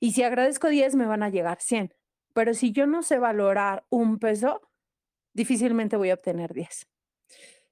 [0.00, 1.92] Y si agradezco 10, me van a llegar 100.
[2.34, 4.60] Pero si yo no sé valorar un peso,
[5.34, 6.88] difícilmente voy a obtener 10.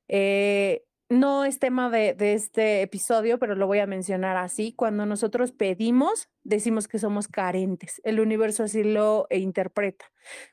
[0.08, 4.72] Eh, no es tema de, este episodio, pero lo voy a mencionar así.
[4.72, 8.00] Cuando nosotros pedimos, decimos que somos carentes.
[8.04, 10.06] El universo así lo interpreta.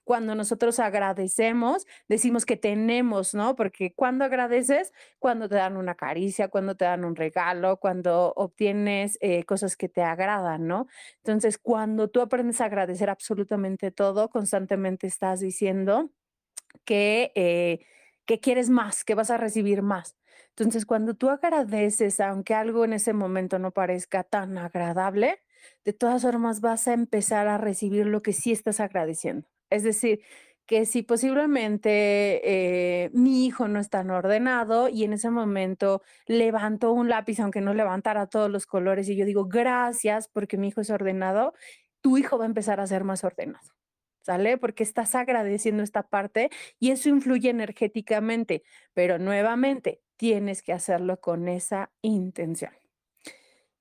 [0.04, 3.56] Cuando nosotros agradecemos, decimos que tenemos, ¿no?
[3.56, 9.18] Porque cuando agradeces, cuando te dan una caricia, cuando te dan un regalo, cuando obtienes
[9.22, 10.88] eh, cosas que te agradan, ¿no?
[11.18, 16.12] Entonces, cuando tú aprendes a agradecer absolutamente todo, constantemente estás diciendo
[16.84, 17.32] que...
[17.36, 17.80] Eh,
[18.30, 20.16] que quieres más, que vas a recibir más.
[20.50, 25.42] Entonces, cuando tú agradeces, aunque algo en ese momento no parezca tan agradable,
[25.84, 29.48] de todas formas vas a empezar a recibir lo que sí estás agradeciendo.
[29.72, 30.22] Es decir,
[30.68, 32.42] que si posiblemente
[33.06, 37.62] eh, mi hijo no es tan ordenado y en ese momento levanto un lápiz, aunque
[37.62, 41.54] no levantara todos los colores, y yo digo gracias porque mi hijo es ordenado,
[42.02, 43.79] tu hijo va a empezar a ser más ordenado.
[44.60, 48.64] Porque estás agradeciendo esta parte y eso influye energéticamente,
[48.94, 52.74] pero nuevamente, tienes que hacerlo con esa intención.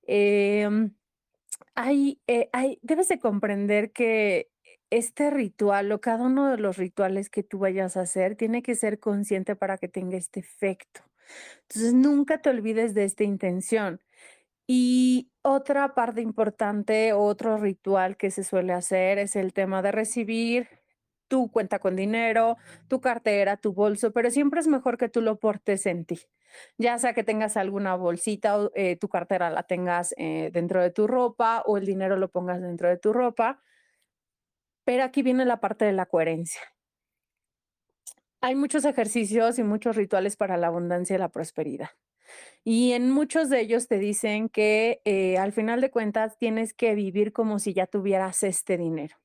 [0.03, 0.95] Em,
[1.75, 4.49] hay, eh, hay, debes de comprender que
[4.89, 8.75] este ritual o cada uno de los rituales que tú vayas a hacer tiene que
[8.75, 11.01] ser consciente para que tenga este efecto.
[11.63, 14.01] Entonces, nunca te olvides de esta intención.
[14.71, 20.67] Y otra parte importante, otro ritual que se suele hacer es el tema de recibir
[21.27, 22.55] tu cuenta con dinero,
[22.87, 26.19] tu cartera, tu bolso, pero siempre es mejor que tú lo portes en ti.
[26.77, 30.91] Ya sea que tengas alguna bolsita o eh, tu cartera la tengas eh, dentro de
[30.91, 33.63] tu ropa o el dinero lo pongas dentro de tu ropa.
[34.83, 36.61] Pero aquí viene la parte de la coherencia.
[38.41, 41.89] Hay muchos ejercicios y muchos rituales para la abundancia y la prosperidad.
[42.63, 46.95] Y en muchos de ellos te dicen que eh, al final de cuentas tienes que
[46.95, 49.17] vivir como si ya tuvieras este dinero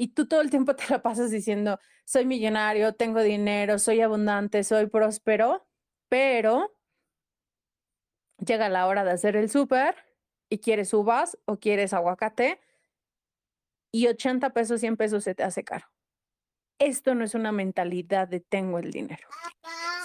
[0.00, 4.64] y tú todo el tiempo te la pasas diciendo, soy millonario, tengo dinero, soy abundante,
[4.64, 5.68] soy próspero,
[6.08, 6.74] pero
[8.38, 9.94] llega la hora de hacer el súper
[10.48, 12.62] y quieres uvas o quieres aguacate
[13.92, 15.86] y 80 pesos, 100 pesos se te hace caro.
[16.78, 19.28] Esto no es una mentalidad de tengo el dinero.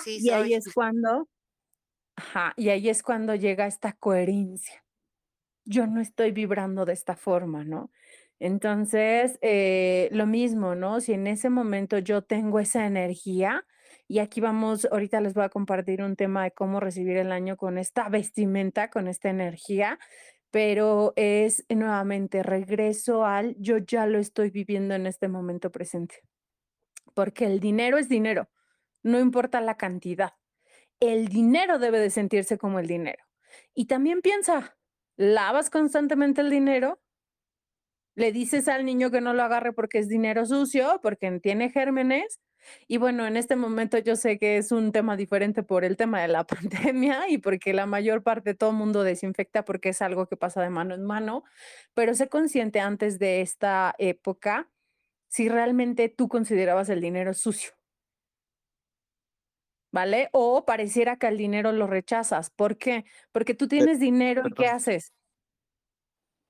[0.05, 1.29] y ahí es cuando,
[2.15, 4.83] ajá, y ahí es cuando llega esta coherencia.
[5.65, 7.91] Yo no estoy vibrando de esta forma, ¿no?
[8.39, 10.99] Entonces, eh, lo mismo, ¿no?
[11.01, 13.65] Si en ese momento yo tengo esa energía,
[14.07, 17.57] y aquí vamos, ahorita les voy a compartir un tema de cómo recibir el año
[17.57, 19.99] con esta vestimenta, con esta energía,
[20.51, 26.21] pero es nuevamente regreso al yo ya lo estoy viviendo en este momento presente.
[27.13, 28.49] Porque el dinero es dinero,
[29.03, 30.33] no importa la cantidad.
[30.99, 33.23] El dinero debe de sentirse como el dinero.
[33.73, 34.77] Y también piensa,
[35.17, 36.99] lavas constantemente el dinero,
[38.15, 42.39] le dices al niño que no lo agarre porque es dinero sucio, porque tiene gérmenes.
[42.87, 46.21] Y bueno, en este momento yo sé que es un tema diferente por el tema
[46.21, 50.27] de la pandemia y porque la mayor parte de todo mundo desinfecta porque es algo
[50.27, 51.43] que pasa de mano en mano,
[51.93, 54.71] pero sé consciente antes de esta época
[55.27, 57.71] si realmente tú considerabas el dinero sucio.
[59.95, 60.27] ¿Vale?
[60.33, 62.49] O pareciera que el dinero lo rechazas.
[62.49, 63.05] ¿Por qué?
[63.31, 65.13] Porque tú tienes dinero y ¿qué haces?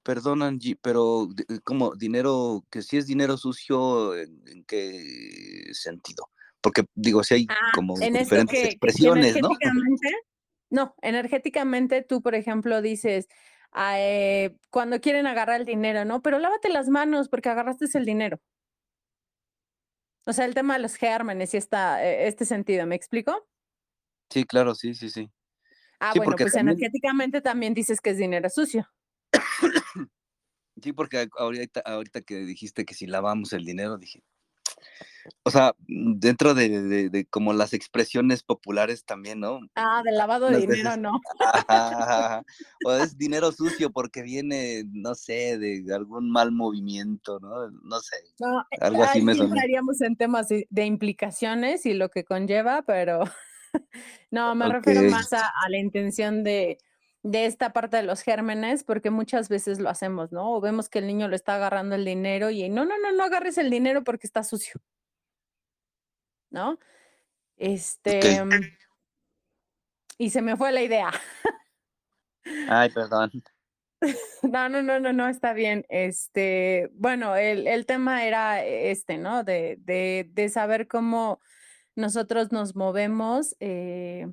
[0.02, 6.32] Perdón, Angie, pero eh, como dinero, que si es dinero sucio, ¿en, qué sentido?
[6.60, 9.50] Porque digo, si hay ah, como diferentes expresiones, ¿no?
[10.72, 13.28] No, energéticamente tú, por ejemplo, dices,
[13.72, 16.24] ah, eh, cuando quieren agarrar el dinero, ¿no?
[16.24, 18.40] Pero lávate las manos porque agarraste el dinero.
[20.26, 23.48] O sea, el tema de los gérmenes y esta, eh, este sentido, ¿me explico?
[24.30, 25.30] Sí, claro, sí, sí, sí.
[26.00, 28.88] Ah, bueno, pues energéticamente también dices que es dinero sucio.
[30.84, 34.22] Sí, porque ahorita, ahorita que dijiste que si lavamos el dinero, dije,
[35.44, 39.60] o sea, dentro de, como las expresiones populares también, ¿no?
[39.76, 41.22] Ah, del lavado de dinero, no.
[42.86, 47.70] o es dinero sucio porque viene, no sé, de algún mal movimiento, ¿no?
[47.70, 48.18] No sé.
[48.80, 53.24] algo así me entraríamos en temas de implicaciones y lo que conlleva, pero
[54.32, 56.78] no, me refiero más a la intención de
[57.26, 60.54] de esta parte de los gérmenes, porque muchas veces lo hacemos, ¿no?
[60.54, 63.24] O vemos que el niño lo está agarrando el dinero y no, no, no, no
[63.24, 64.80] agarres el dinero porque está sucio.
[66.50, 66.80] ¿No?
[67.58, 68.50] Este, mm,
[70.18, 71.12] y se me fue la idea.
[72.70, 73.32] Ay, perdón.
[74.44, 75.86] No, no, no, no, no, está bien.
[75.90, 79.44] Este, bueno, el, el tema era este, ¿no?
[79.44, 81.40] De, de, de saber cómo
[81.96, 84.28] nosotros nos movemos, eh,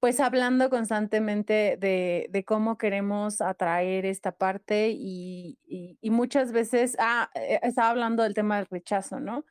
[0.00, 6.96] pues hablando constantemente de, de, cómo queremos atraer esta parte y, y, y muchas veces,
[6.98, 9.44] ah, eh, estaba hablando del tema del rechazo, ¿no?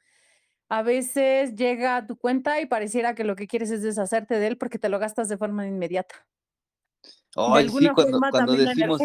[0.74, 4.48] A veces llega a tu cuenta y pareciera que lo que quieres es deshacerte de
[4.48, 6.16] él porque te lo gastas de forma inmediata.
[7.36, 9.00] Ay, sí, cuando, cuando decimos,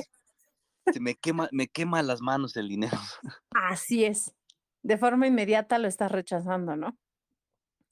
[0.90, 2.96] se me quema, me quema las manos el dinero.
[3.50, 4.34] Así es,
[4.82, 6.96] de forma inmediata lo estás rechazando, ¿no?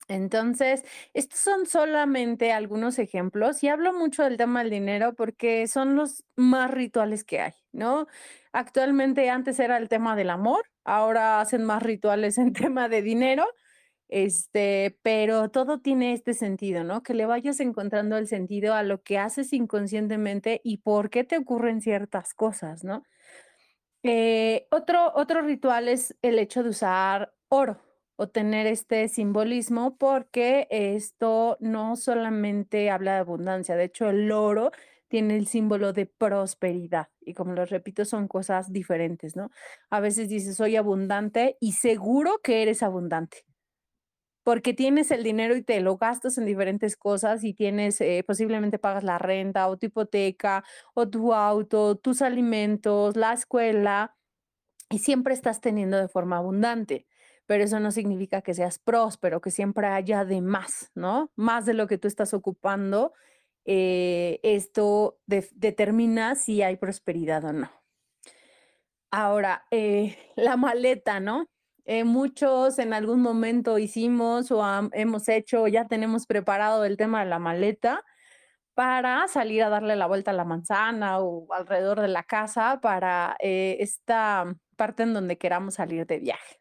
[0.08, 5.96] Entonces, estos son solamente algunos ejemplos y hablo mucho del tema del dinero porque son
[5.96, 8.06] los más rituales que hay, ¿no?
[8.52, 13.46] Actualmente antes era el tema del amor, ahora hacen más rituales en tema de dinero,
[14.08, 17.02] este, pero todo tiene este sentido, ¿no?
[17.02, 21.38] Que le vayas encontrando el sentido a lo que haces inconscientemente y por qué te
[21.38, 23.02] ocurren ciertas cosas, ¿no?
[24.02, 27.80] Eh, otro, otro ritual es el hecho de usar oro
[28.16, 34.70] o tener este simbolismo porque esto no solamente habla de abundancia, de hecho el oro
[35.08, 39.50] tiene el símbolo de prosperidad y como lo repito son cosas diferentes, ¿no?
[39.90, 43.44] A veces dices soy abundante y seguro que eres abundante
[44.46, 48.78] porque tienes el dinero y te lo gastas en diferentes cosas y tienes, eh, posiblemente
[48.78, 50.62] pagas la renta o tu hipoteca
[50.94, 54.14] o tu auto, tus alimentos, la escuela
[54.88, 57.08] y siempre estás teniendo de forma abundante.
[57.46, 61.32] Pero eso no significa que seas próspero, que siempre haya de más, ¿no?
[61.34, 63.14] Más de lo que tú estás ocupando.
[63.64, 67.70] Eh, esto determina si hay prosperidad o no.
[69.10, 71.48] Ahora, eh, la maleta, ¿no?
[71.86, 74.62] Eh, muchos en algún momento hicimos o
[74.92, 78.04] hemos hecho, ya tenemos preparado el tema de la maleta
[78.74, 83.36] para salir a darle la vuelta a la manzana o alrededor de la casa para
[83.38, 86.60] eh, esta parte en donde queramos salir de viaje.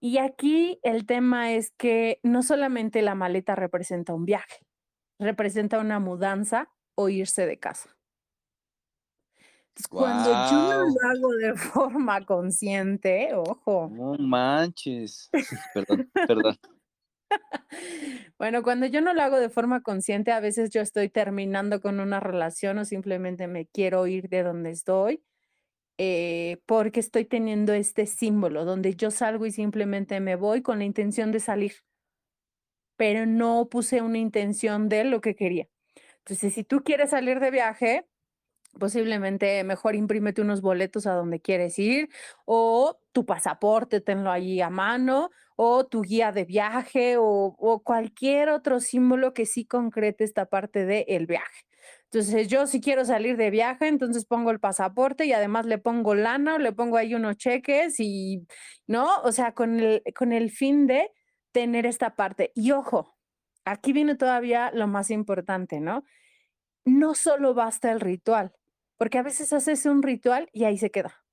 [0.00, 4.66] Y aquí el tema es que no solamente la maleta representa un viaje,
[5.18, 7.96] representa una mudanza o irse de casa.
[9.90, 13.90] Cuando yo no lo hago de forma consciente, ojo.
[13.92, 15.30] No manches.
[15.72, 16.56] Perdón, perdón.
[18.38, 21.98] Bueno, cuando yo no lo hago de forma consciente, a veces yo estoy terminando con
[22.00, 25.22] una relación o simplemente me quiero ir de donde estoy,
[25.98, 30.84] eh, porque estoy teniendo este símbolo donde yo salgo y simplemente me voy con la
[30.84, 31.74] intención de salir,
[32.96, 35.68] pero no puse una intención de lo que quería.
[36.18, 38.06] Entonces, si tú quieres salir de viaje,
[38.78, 42.08] posiblemente mejor imprímete unos boletos a donde quieres ir
[42.44, 48.80] o tu pasaporte, tenlo allí a mano o tu guía de viaje o, cualquier otro
[48.80, 51.64] símbolo que sí concrete esta parte del el viaje.
[52.04, 56.14] Entonces, yo si quiero salir de viaje, entonces pongo el pasaporte y además le pongo
[56.14, 58.46] lana o le pongo ahí unos cheques y,
[58.86, 59.08] ¿no?
[59.22, 61.10] O sea, con el, con el fin de
[61.52, 62.52] tener esta parte.
[62.54, 63.16] Y ojo,
[63.64, 66.04] aquí viene todavía lo más importante, ¿no?
[66.84, 68.52] No solo basta el ritual,
[68.96, 71.24] porque a veces haces un ritual y ahí se queda,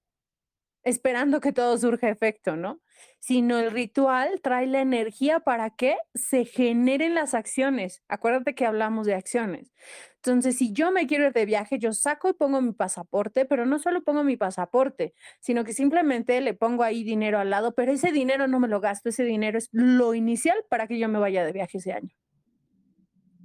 [0.83, 2.81] esperando que todo surja efecto, ¿no?
[3.19, 8.03] Sino el ritual trae la energía para que se generen las acciones.
[8.07, 9.71] Acuérdate que hablamos de acciones.
[10.15, 13.65] Entonces, si yo me quiero ir de viaje, yo saco y pongo mi pasaporte, pero
[13.65, 17.91] no solo pongo mi pasaporte, sino que simplemente le pongo ahí dinero al lado, pero
[17.91, 21.19] ese dinero no me lo gasto, ese dinero es lo inicial para que yo me
[21.19, 22.15] vaya de viaje ese año.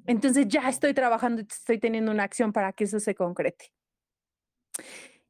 [0.06, 3.72] Entonces ya estoy trabajando y estoy teniendo una acción para que eso se concrete.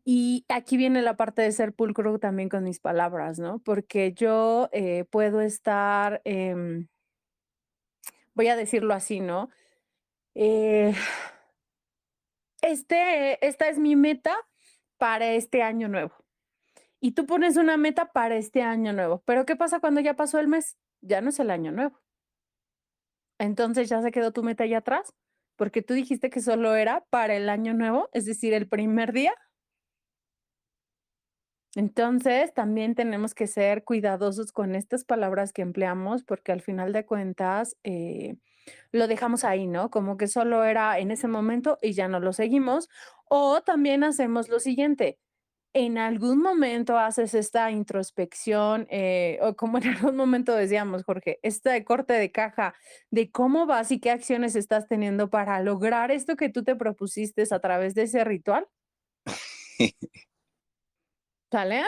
[0.05, 3.59] Y aquí viene la parte de ser pulcro también con mis palabras, ¿no?
[3.59, 6.87] Porque yo eh, puedo estar, em,
[8.35, 9.51] voy a decirlo así, ¿no?
[10.37, 10.95] Eh,
[12.63, 14.37] este, esta es mi meta
[14.97, 16.15] para este año nuevo.
[17.01, 19.23] Y tú pones una meta para este año nuevo.
[19.27, 20.79] Pero ¿qué pasa cuando ya pasó el mes?
[21.01, 22.01] Ya no es el año nuevo.
[23.39, 25.15] Entonces ya se quedó tu meta allá atrás
[25.57, 29.35] porque tú dijiste que solo era para el año nuevo, es decir, el primer día.
[31.75, 37.05] Entonces, también tenemos que ser cuidadosos con estas palabras que empleamos, porque al final de
[37.05, 38.37] cuentas eh,
[38.93, 39.91] lo dejamos ahí, ¿no?
[39.91, 42.89] Como que solo era en ese momento y ya no lo seguimos.
[43.29, 45.19] O también hacemos lo siguiente,
[45.79, 51.85] en algún momento haces esta introspección, eh, o como en algún momento decíamos, Jorge, este
[51.85, 52.75] corte de caja
[53.11, 57.45] de cómo vas y qué acciones estás teniendo para lograr esto que tú te propusiste
[57.51, 58.67] a través de ese ritual.
[61.53, 61.83] ¿Sale?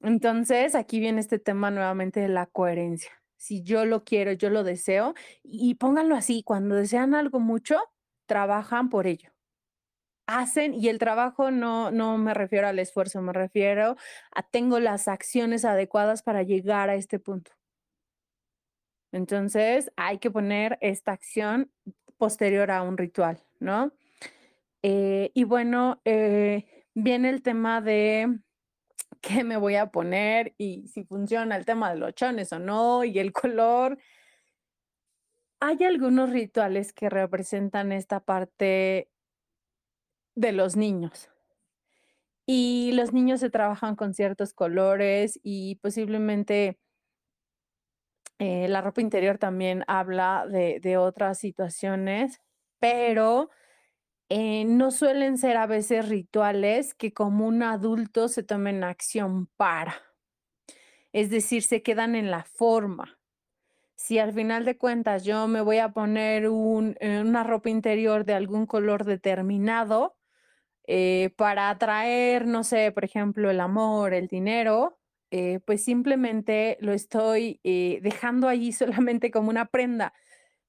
[0.00, 3.10] Entonces, aquí viene este tema nuevamente de la coherencia.
[3.38, 7.78] si yo lo quiero, yo lo deseo, y pónganlo así, cuando desean algo mucho,
[8.26, 9.30] trabajan por ello.
[10.30, 13.96] Hacen, y el trabajo no, no me refiero al esfuerzo, me refiero
[14.30, 17.52] a tengo las acciones adecuadas para llegar a este punto.
[19.10, 21.72] Entonces, hay que poner esta acción
[22.18, 23.92] posterior a un ritual, ¿no?
[24.82, 28.38] Eh, y bueno, eh, viene el tema de
[29.22, 33.02] qué me voy a poner y si funciona el tema de los chones o no
[33.02, 33.96] y el color.
[35.60, 39.08] Hay algunos rituales que representan esta parte
[40.38, 41.28] de los niños.
[42.46, 46.78] Y los niños se trabajan con ciertos colores y posiblemente
[48.38, 52.40] eh, la ropa interior también habla de, otras situaciones,
[52.78, 53.50] pero
[54.28, 59.96] eh, no suelen ser a veces rituales que como un adulto se tomen acción para.
[61.12, 63.18] Es decir, se quedan en la forma.
[63.96, 68.34] Si al final de cuentas yo me voy a poner eh, una ropa interior de
[68.34, 70.17] algún color determinado
[70.88, 74.98] eh, para atraer, no sé, por ejemplo, el amor, el dinero,
[75.66, 80.14] pues simplemente lo estoy dejando allí solamente como una prenda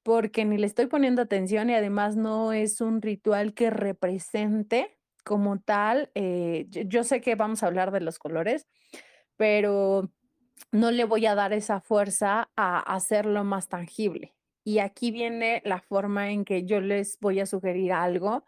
[0.03, 5.59] porque ni le estoy poniendo atención y además no es un ritual que represente como
[5.59, 6.09] tal.
[6.15, 8.67] Eh, yo, sé que vamos a hablar de los colores,
[9.35, 10.11] pero
[10.71, 14.35] no le voy a dar esa fuerza a hacerlo más tangible.
[14.63, 18.45] Y aquí viene la forma en que yo les voy a sugerir algo.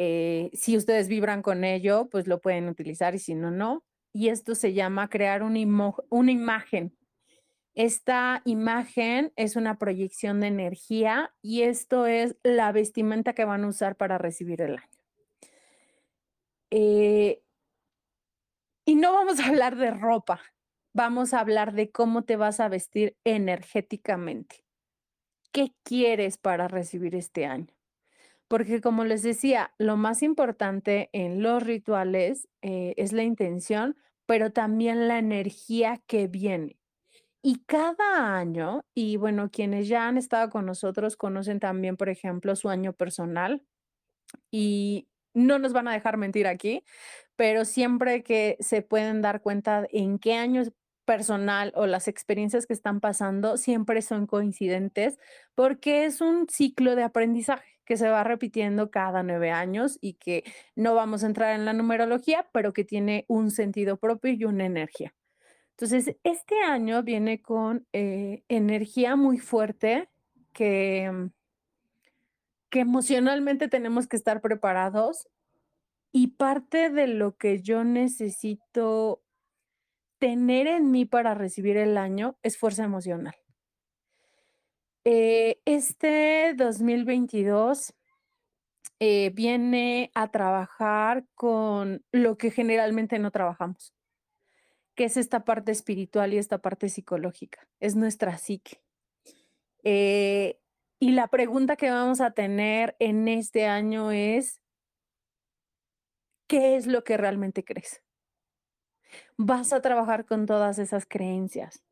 [0.00, 3.84] Eh, si ustedes vibran con ello, pues lo pueden utilizar y si no, no.
[4.12, 6.96] Y esto se llama crear una, imagen
[7.74, 13.68] esta imagen es una proyección de energía y esto es la vestimenta que van a
[13.68, 14.98] usar para recibir el año.
[16.70, 17.42] Eh,
[18.84, 20.40] y no vamos a hablar de ropa,
[20.92, 24.64] vamos a hablar de cómo te vas a vestir energéticamente.
[25.52, 27.77] ¿Qué quieres para recibir este año?
[28.48, 33.96] Porque como les decía, lo más importante en los rituales eh, es la intención,
[34.26, 36.78] pero también la energía que viene.
[37.42, 42.56] Y cada año, y bueno, quienes ya han estado con nosotros conocen también, por ejemplo,
[42.56, 43.62] su año personal
[44.50, 46.84] y no nos van a dejar mentir aquí,
[47.36, 50.64] pero siempre que se pueden dar cuenta en qué año
[51.04, 55.18] personal o las experiencias que están pasando siempre son coincidentes
[55.54, 60.44] porque es un ciclo de aprendizaje que se va repitiendo cada nueve años y que
[60.76, 64.66] no vamos a entrar en la numerología, pero que tiene un sentido propio y una
[64.66, 65.14] energía.
[65.70, 70.10] Entonces, este año viene con eh, energía muy fuerte
[70.52, 71.30] que,
[72.68, 75.26] que emocionalmente tenemos que estar preparados
[76.12, 79.22] y parte de lo que yo necesito
[80.18, 83.34] tener en mí para recibir el año es fuerza emocional.
[85.04, 87.94] Eh, este 2022
[89.00, 93.94] eh, viene a trabajar con lo que generalmente no trabajamos
[94.98, 98.82] que es esta parte espiritual y esta parte psicológica, es nuestra psique.
[99.84, 100.58] Eh,
[100.98, 104.60] y la pregunta que vamos a tener en este año es,
[106.48, 108.02] ¿qué es lo que realmente crees?
[109.36, 111.84] Vas a trabajar con todas esas creencias.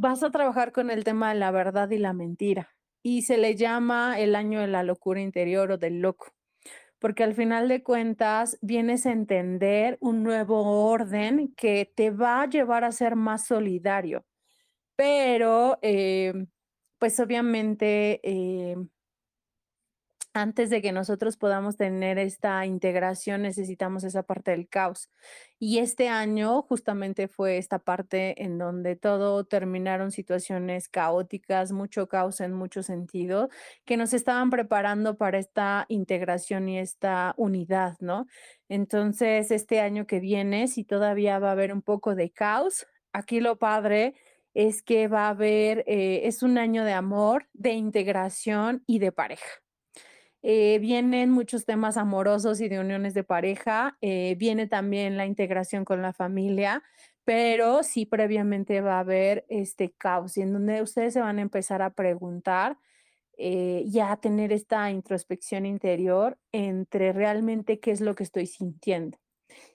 [0.00, 2.70] Vas a trabajar con el tema de la verdad y la mentira.
[3.02, 6.26] Y se le llama el año de la locura interior o del loco
[7.00, 12.48] porque al final de cuentas vienes a entender un nuevo orden que te va a
[12.48, 14.24] llevar a ser más solidario.
[14.96, 16.34] Pero, eh,
[16.98, 18.76] pues obviamente, eh,
[20.40, 25.10] antes de que nosotros podamos tener esta integración, necesitamos esa parte del caos.
[25.58, 32.40] Y este año justamente fue esta parte en donde todo terminaron situaciones caóticas, mucho caos
[32.40, 33.48] en mucho sentido,
[33.84, 38.26] que nos estaban preparando para esta integración y esta unidad, ¿no?
[38.68, 43.40] Entonces, este año que viene, si todavía va a haber un poco de caos, aquí
[43.40, 44.14] lo padre
[44.54, 49.12] es que va a haber, eh, es un año de amor, de integración y de
[49.12, 49.67] pareja.
[50.42, 55.84] Eh, vienen muchos temas amorosos y de uniones de pareja, eh, viene también la integración
[55.84, 56.82] con la familia,
[57.24, 61.42] pero sí previamente va a haber este caos y en donde ustedes se van a
[61.42, 62.78] empezar a preguntar
[63.38, 69.18] eh, y a tener esta introspección interior entre realmente qué es lo que estoy sintiendo.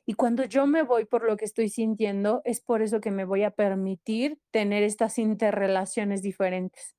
[0.06, 3.26] Y cuando yo me voy por lo que estoy sintiendo, es por eso que me
[3.26, 6.96] voy a permitir tener estas interrelaciones diferentes.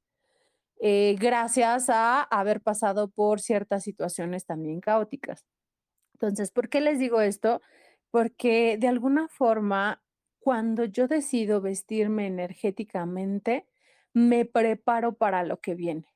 [0.81, 5.45] Eh, gracias a haber pasado por ciertas situaciones también caóticas.
[6.14, 7.61] Entonces, ¿por qué les digo esto?
[8.11, 10.03] Porque de alguna forma,
[10.39, 13.66] cuando yo decido vestirme energéticamente,
[14.12, 16.07] me preparo para lo que viene.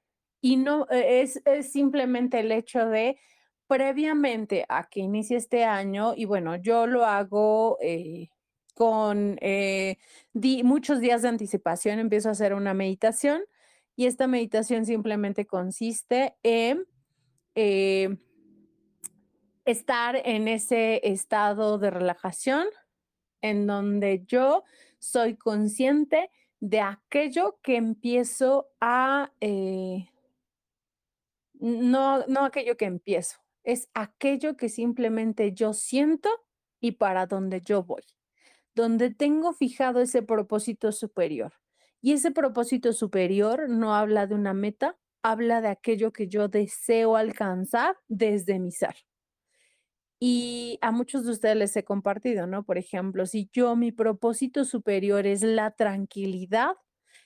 [0.40, 3.18] Y no e, es, simplemente el hecho de
[3.66, 8.30] previamente a que inicie este año, y bueno, yo lo hago eh,
[8.74, 9.98] con eh,
[10.64, 13.42] muchos días de anticipación, empiezo a hacer una meditación
[13.98, 16.86] y esta meditación simplemente consiste en
[17.56, 18.16] eh,
[19.64, 22.68] estar en ese estado de relajación
[23.42, 24.62] en donde yo
[25.00, 26.30] soy consciente
[26.60, 29.32] de aquello que empiezo a,
[31.54, 36.30] no, no aquello que empiezo, es aquello que simplemente yo siento
[36.78, 38.04] y para donde yo voy,
[38.76, 41.52] donde tengo fijado ese propósito superior.
[42.00, 47.16] Y ese propósito superior no habla de una meta, habla de aquello que yo deseo
[47.16, 48.94] alcanzar desde mi ser.
[50.20, 52.64] Y a muchos de ustedes les he compartido, ¿no?
[52.64, 56.74] Por ejemplo, si yo mi propósito superior es la tranquilidad,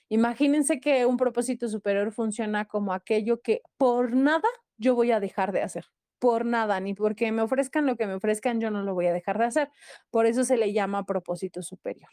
[0.08, 5.52] imagínense que un propósito superior funciona como aquello que por nada yo voy a dejar
[5.52, 5.86] de hacer
[6.22, 9.12] por nada, ni porque me ofrezcan lo que me ofrezcan, yo no lo voy a
[9.12, 9.70] dejar de hacer.
[10.08, 12.10] Por eso se le llama propósito superior.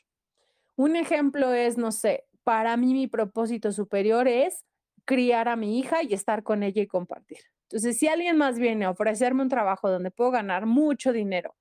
[0.76, 4.65] Un ejemplo es, no sé, para mí mi propósito superior es
[5.05, 7.39] criar a mi hija y estar con ella y compartir.
[7.63, 11.55] Entonces, si alguien más viene a ofrecerme un trabajo donde puedo ganar mucho dinero,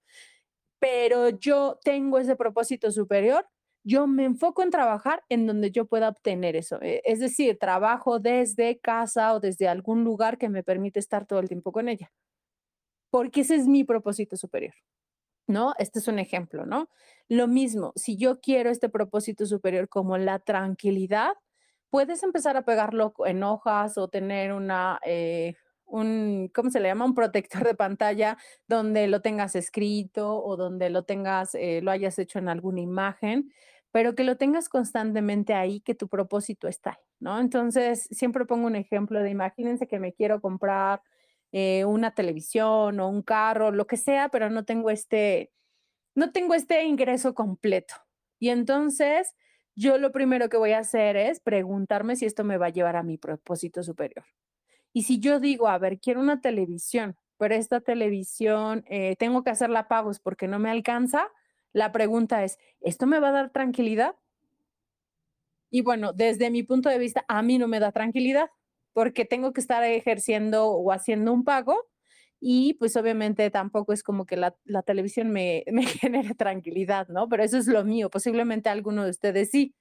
[0.81, 3.47] pero yo tengo ese propósito superior,
[3.85, 6.81] yo me enfoco en trabajar en donde yo pueda obtener eso.
[6.83, 11.41] E, es decir, trabajo desde casa o desde algún lugar que me permite estar todo
[11.41, 12.11] el tiempo con ella
[13.11, 14.75] porque ese es mi propósito superior.
[15.49, 15.75] ¿No?
[15.79, 16.89] Este es un ejemplo, ¿no?
[17.29, 21.33] Lo mismo, si yo quiero este propósito superior como la tranquilidad,
[21.91, 25.55] puedes empezar a pegarlo en hojas o tener una, eh,
[25.87, 27.07] un, ¿cómo se le llama?
[27.07, 28.39] Un protector de pantalla
[28.69, 33.51] donde lo tengas escrito o donde lo tengas, eh, lo hayas hecho en alguna imagen,
[33.91, 37.41] pero que lo tengas constantemente ahí, que tu propósito está ¿no?
[37.41, 41.03] Entonces, siempre pongo un ejemplo de, imagínense que me quiero comprar
[41.53, 45.53] eh, una televisión o un carro, lo que sea, pero no tengo este,
[46.15, 47.95] no tengo este ingreso completo.
[48.39, 49.35] Y entonces
[49.75, 52.97] yo lo primero que voy a hacer es preguntarme si esto me va a llevar
[52.97, 54.25] a mi propósito superior.
[54.93, 59.51] Y si yo digo, a ver, quiero una televisión, pero esta televisión eh, tengo que
[59.51, 61.29] hacerla pagos porque no me alcanza,
[61.73, 64.17] la pregunta es, ¿esto me va a dar tranquilidad?
[65.71, 68.51] Y bueno, desde mi punto de vista, a mí no me da tranquilidad
[68.99, 71.87] porque tengo que estar ejerciendo o haciendo un pago
[72.41, 77.29] y pues obviamente tampoco es como que la, televisión me, me genere tranquilidad, ¿no?
[77.29, 79.77] Pero eso es lo mío, posiblemente alguno de ustedes sí.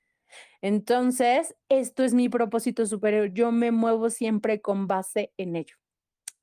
[0.62, 5.78] Entonces, esto es mi propósito superior, yo me muevo siempre con base en ello.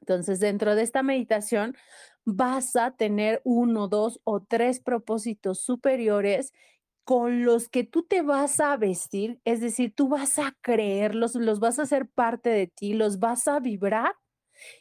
[0.01, 1.77] Entonces, dentro de esta meditación
[2.25, 6.53] vas a tener uno, dos o tres propósitos superiores
[7.05, 11.61] con los que tú te vas a vestir, es decir, tú vas a creerlos, los
[11.61, 14.15] vas a hacer parte de ti, los vas a vibrar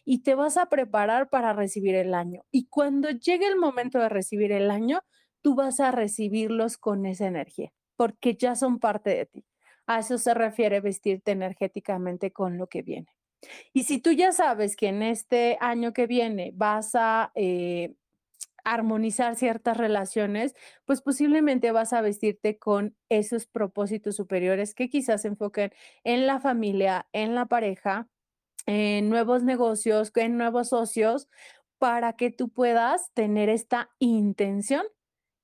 [0.05, 2.43] y te vas a preparar para recibir el año.
[2.51, 5.01] Y cuando llegue el momento de recibir el año,
[5.41, 9.45] tú vas a recibirlos con esa energía, porque ya son parte de ti.
[9.85, 13.07] A eso se refiere vestirte energéticamente con lo que viene.
[13.73, 17.93] Y si tú ya sabes que en este año que viene vas a eh,
[18.63, 20.55] armonizar ciertas relaciones,
[20.85, 25.71] pues posiblemente vas a vestirte con esos propósitos superiores que quizás se enfoquen
[26.03, 28.07] en la familia, en la pareja,
[28.65, 31.27] en nuevos negocios, en nuevos socios,
[31.77, 34.85] para que tú puedas tener esta intención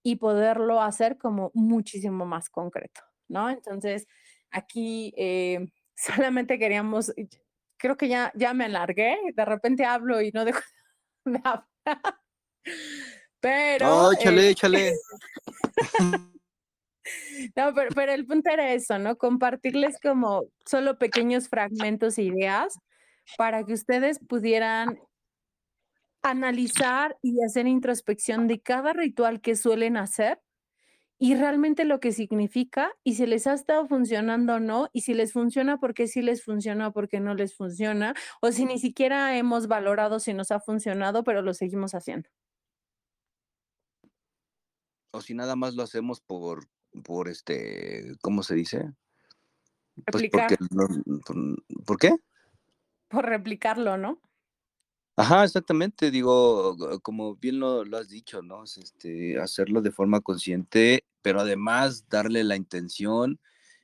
[0.03, 3.49] y poderlo hacer como muchísimo más concreto, ¿no?
[3.49, 4.07] Entonces,
[4.51, 7.13] aquí eh, solamente queríamos,
[7.77, 10.61] creo que ya, ya me alargué, de repente hablo y no dejo
[11.25, 11.41] de.
[13.39, 13.87] Pero.
[13.87, 14.93] No, échale, eh, échale.
[17.55, 19.17] no, pero, pero, el punto era eso, ¿no?
[19.17, 22.77] Compartirles como solo pequeños fragmentos e ideas
[23.37, 24.99] para que ustedes pudieran
[26.21, 30.39] analizar y hacer introspección de cada ritual que suelen hacer
[31.17, 35.13] y realmente lo que significa y si les ha estado funcionando o no y si
[35.13, 38.79] les funciona, por qué sí les funciona, por qué no les funciona o si ni
[38.79, 42.29] siquiera hemos valorado si nos ha funcionado, pero lo seguimos haciendo
[45.11, 46.67] o si nada más lo hacemos por,
[47.03, 48.91] por este, ¿cómo se dice?
[50.05, 50.57] Pues porque,
[51.85, 52.15] por, qué?
[53.07, 54.21] Por replicarlo, ¿no?
[55.15, 58.63] Ajá, exactamente, digo, como bien lo, has dicho, ¿no?
[58.63, 63.39] este, hacerlo de forma consciente, pero además darle la intención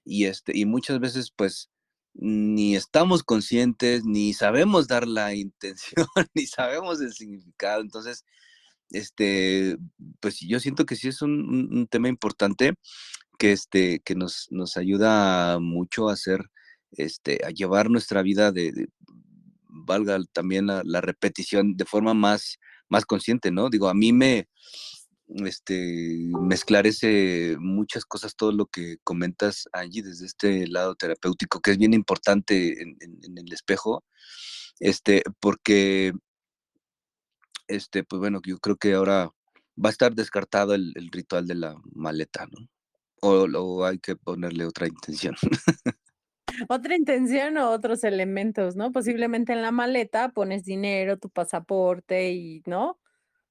[0.06, 1.70] y, este, y muchas veces pues
[2.14, 8.24] ni estamos conscientes, ni sabemos dar la intención, ni sabemos el significado, entonces
[8.92, 9.78] este,
[10.20, 12.74] pues yo siento que sí es un, tema importante,
[13.38, 16.50] que, este, que nos, nos ayuda mucho a hacer,
[16.92, 18.88] este, a llevar nuestra vida de,
[19.76, 22.58] valga también la, repetición de forma más,
[22.90, 23.70] más consciente, ¿no?
[23.70, 24.48] Digo, a mí me,
[25.28, 31.72] este, me esclarece muchas cosas todo lo que comentas, Angie, desde este lado terapéutico, que
[31.72, 32.98] es bien importante en,
[33.38, 34.04] el espejo,
[34.80, 36.14] este, porque,
[37.68, 39.32] este, pues bueno, yo creo que ahora
[39.84, 42.68] va a estar descartado el, ritual de la maleta, ¿no?
[43.22, 45.36] O, hay que ponerle otra intención.
[46.70, 48.94] Otra intención o otros elementos, ¿no?
[48.94, 52.98] Posiblemente en la maleta pones dinero, tu pasaporte y, ¿no?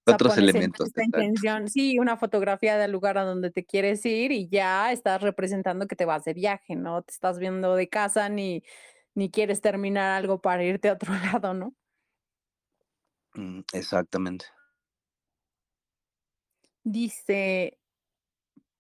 [0.07, 0.91] Otros elementos.
[0.97, 5.87] intención, sí, una fotografía del lugar a donde te quieres ir y ya estás representando
[5.87, 8.63] que te vas de viaje, no te estás viendo de casa ni,
[9.15, 11.13] ni quieres terminar algo para irte a otro
[11.43, 11.75] lado, ¿no?
[13.35, 14.47] Mm, exactamente.
[16.85, 17.79] Dice,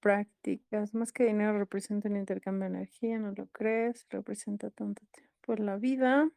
[0.00, 4.07] prácticas, más que dinero representa un intercambio de energía, ¿no lo crees?
[4.11, 6.30] Representa tanto tiempo en la vida.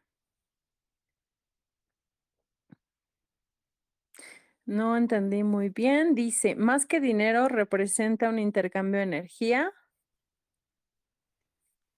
[4.65, 6.15] No entendí muy bien.
[6.15, 9.73] Dice, más que dinero representa un intercambio de energía.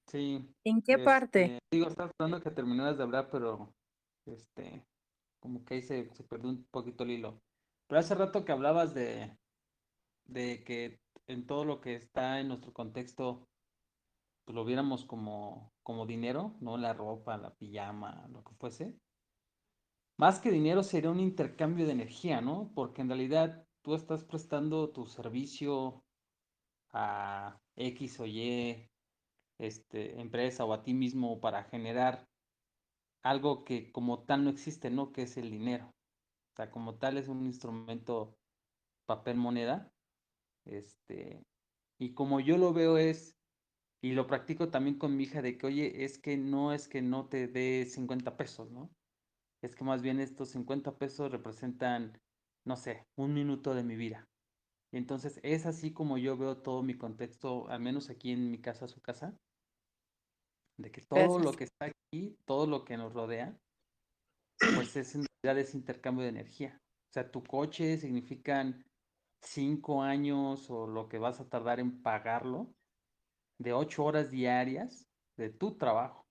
[0.07, 0.43] Sí.
[0.63, 1.43] ¿En qué parte?
[1.43, 3.73] Este, digo, estaba esperando que terminaras de hablar, pero
[4.25, 4.85] este,
[5.39, 7.41] como que ahí se, se, perdió un poquito el hilo.
[7.87, 9.37] Pero hace rato que hablabas de,
[10.25, 13.47] de que en todo lo que está en nuestro contexto,
[14.45, 16.77] pues lo viéramos como, como dinero, ¿no?
[16.77, 18.99] La ropa, la pijama, lo que fuese
[20.19, 22.73] más que dinero sería un intercambio de energía, ¿no?
[22.75, 26.03] Porque en realidad tú estás prestando tu servicio
[26.91, 28.89] a X o Y
[29.59, 32.27] este, empresa o a ti mismo para generar
[33.29, 35.11] algo que como tal no existe, ¿no?
[35.11, 35.87] Que es el dinero.
[35.87, 38.35] O sea, como tal es un instrumento
[39.05, 39.91] papel moneda.
[40.65, 41.43] Este,
[41.99, 43.35] y como yo lo veo es,
[44.01, 47.01] y lo practico también con mi hija, de que, oye, es que no es que
[47.01, 48.89] no te dé 50 pesos, ¿no?
[49.61, 52.21] es que más bien estos 50 pesos representan,
[52.65, 54.29] no sé, un minuto de mi vida.
[54.91, 58.87] Entonces es así como yo veo todo mi contexto, al menos aquí en mi casa,
[58.87, 59.37] su casa,
[60.79, 63.55] de que todo lo que está aquí, todo lo que nos rodea,
[64.75, 66.79] pues es en realidad ese intercambio de energía.
[67.09, 68.85] O sea, tu coche significan
[69.41, 72.73] cinco años o lo que vas a tardar en pagarlo,
[73.57, 75.05] de ocho horas diarias
[75.37, 76.29] de tu trabajo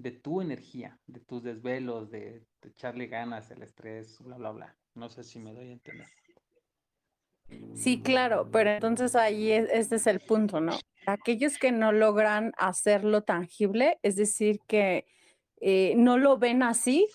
[0.00, 4.76] de tu energía, de tus desvelos, de, echarle ganas, el estrés, bla, bla, bla.
[4.94, 6.08] No sé si me doy a entender.
[7.74, 10.72] Sí, claro, pero entonces ahí este es el punto, ¿no?
[11.06, 15.06] Aquellos que no logran hacerlo tangible, es decir, que
[15.60, 17.08] eh, no lo ven así,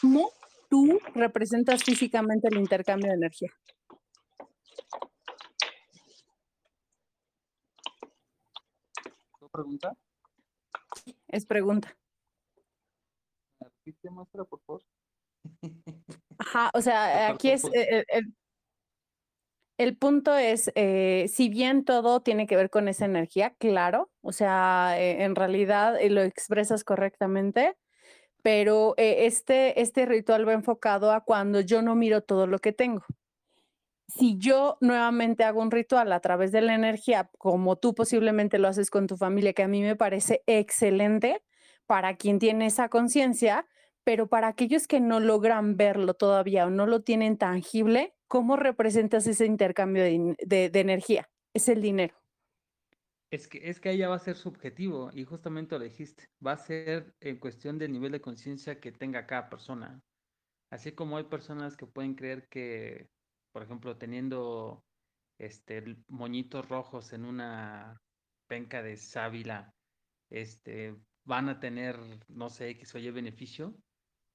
[0.00, 0.30] ¿cómo
[0.68, 3.50] tú representas físicamente el intercambio de energía?
[9.50, 9.96] pregunta?
[11.26, 11.96] Es pregunta
[14.10, 14.82] muestra, por favor.
[16.38, 18.34] Ajá, o sea, aquí es eh, el,
[19.78, 24.32] el, punto es, eh, si bien todo tiene que ver con esa energía, claro, o
[24.32, 27.76] sea, eh, en realidad lo expresas correctamente,
[28.42, 33.04] pero este, este ritual va enfocado a cuando yo no miro todo lo que tengo.
[34.08, 38.68] Si yo nuevamente hago un ritual a través de la energía, como tú posiblemente lo
[38.68, 41.42] haces con tu familia, que a mí me parece excelente
[41.86, 43.66] para quien tiene esa conciencia,
[44.04, 49.26] pero para aquellos que no logran verlo todavía o no lo tienen tangible, ¿cómo representas
[49.26, 51.28] ese intercambio de, energía?
[51.54, 52.14] Es el dinero.
[53.30, 56.52] Es que, es que ahí ya va a ser subjetivo y justamente lo dijiste, va
[56.52, 60.00] a ser en cuestión del nivel de conciencia que tenga cada persona.
[60.70, 63.10] Así como hay personas que pueden creer que,
[63.52, 64.84] por ejemplo, teniendo
[65.38, 68.00] este moñitos rojos en una
[68.46, 69.74] penca de sábila,
[70.30, 71.96] este, van a tener,
[72.28, 73.74] no sé, X o Y beneficio,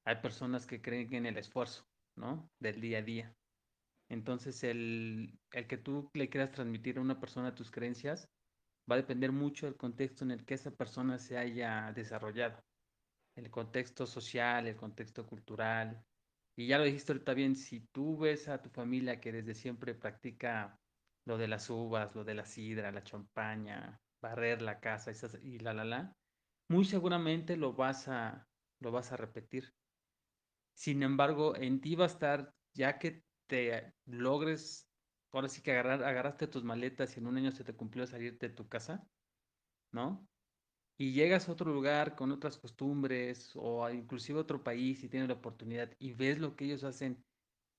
[0.05, 2.49] hay personas que creen en el esfuerzo, ¿no?
[2.59, 3.35] Del día a día.
[4.13, 8.29] Entonces, el, el que tú le quieras transmitir a una persona tus creencias
[8.89, 12.59] va a depender mucho del contexto en el que esa persona se haya desarrollado.
[13.35, 16.03] El contexto social, el contexto cultural.
[16.55, 19.95] Y ya lo dijiste ahorita bien, si tú ves a tu familia que desde siempre
[19.95, 20.79] practica
[21.25, 25.11] lo de las uvas, lo de la sidra, la champaña, barrer la casa
[25.41, 26.13] y la la la,
[26.69, 28.45] muy seguramente lo vas a,
[28.79, 29.73] lo vas a repetir.
[30.75, 34.89] Sin embargo, en ti va a estar, ya que te logres,
[35.31, 38.49] ahora sí que agarrar, agarraste tus maletas y en un año se te cumplió salirte
[38.49, 39.07] de tu casa,
[39.91, 40.27] ¿no?
[40.97, 45.35] Y llegas a otro lugar con otras costumbres o inclusive otro país y tienes la
[45.35, 47.23] oportunidad y ves lo que ellos hacen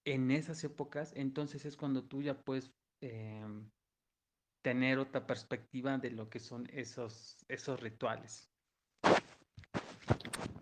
[0.04, 3.70] en esas épocas, entonces es cuando tú ya puedes em,
[4.62, 8.50] tener otra perspectiva de lo que son esos, esos rituales.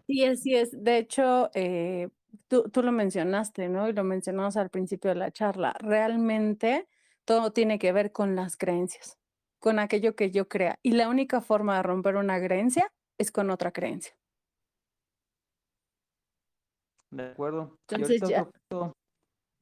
[0.07, 0.71] Sí, así es.
[0.73, 2.09] De hecho, eh,
[2.49, 3.89] tú, tú, lo mencionaste, ¿no?
[3.89, 5.75] Y lo mencionamos al principio de la charla.
[5.81, 6.89] Realmente
[7.25, 9.19] todo tiene que ver con las creencias,
[9.59, 10.79] con aquello que yo crea.
[10.83, 14.15] Y la única forma de romper una creencia es con otra creencia.
[17.11, 17.79] De acuerdo.
[17.89, 18.49] Entonces ya.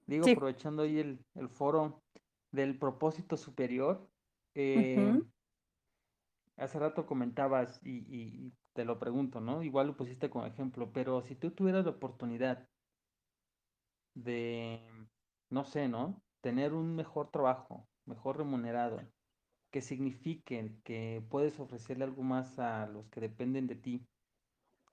[0.06, 2.00] digo, aprovechando ahí el, el, foro
[2.52, 4.08] del propósito superior,
[4.54, 5.20] eh,
[6.56, 9.62] hace rato comentabas y, y, te lo pregunto, ¿no?
[9.62, 12.68] Igual lo pusiste como ejemplo, pero si tú tuvieras la oportunidad
[14.14, 14.80] de,
[15.50, 16.22] no sé, ¿no?
[16.40, 19.00] Tener un mejor trabajo, mejor remunerado,
[19.70, 24.08] que signifique que puedes ofrecerle algo más a los que dependen de ti,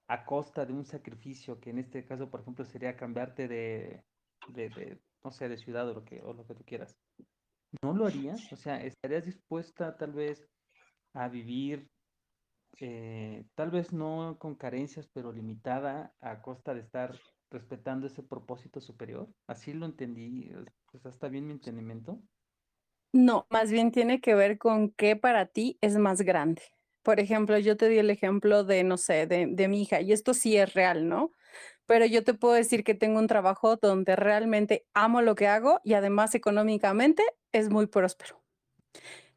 [0.08, 4.04] a costa de un sacrificio, que en este caso, por ejemplo, sería cambiarte de,
[4.50, 6.96] de, no sé, de ciudad o lo que, o lo que tú quieras.
[7.82, 8.52] ¿No lo harías?
[8.54, 10.48] O sea, ¿estarías dispuesta tal vez
[11.14, 11.90] a vivir,
[12.80, 17.16] eh, tal vez no con carencias, pero limitada a costa de estar
[17.50, 19.28] respetando ese propósito superior?
[19.48, 20.52] Así lo entendí.
[20.92, 22.22] Pues, ¿Está bien mi entendimiento?
[23.14, 26.62] No, más bien tiene que ver con qué para ti es más grande.
[27.04, 30.12] Por ejemplo, yo te di el ejemplo de, no sé, de, de mi hija, y
[30.12, 31.32] esto sí es real, ¿no?
[31.86, 35.80] Pero yo te puedo decir que tengo un trabajo donde realmente amo lo que hago
[35.84, 37.24] y además económicamente
[37.54, 38.44] es muy próspero.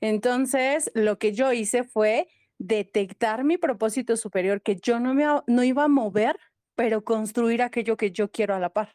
[0.01, 2.28] Entonces, lo que yo hice fue
[2.61, 6.36] detectar mi propósito superior, que yo no, me, no iba a mover,
[6.76, 8.94] pero construir aquello que yo quiero a la par.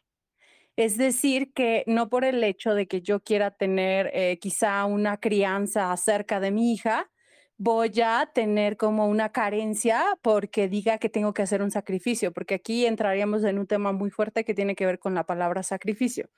[0.76, 5.18] Es decir, que no por el hecho de que yo quiera tener eh, quizá una
[5.18, 7.10] crianza acerca de mi hija,
[7.58, 12.54] voy a tener como una carencia porque diga que tengo que hacer un sacrificio, porque
[12.54, 16.28] aquí entraríamos en un tema muy fuerte que tiene que ver con la palabra sacrificio.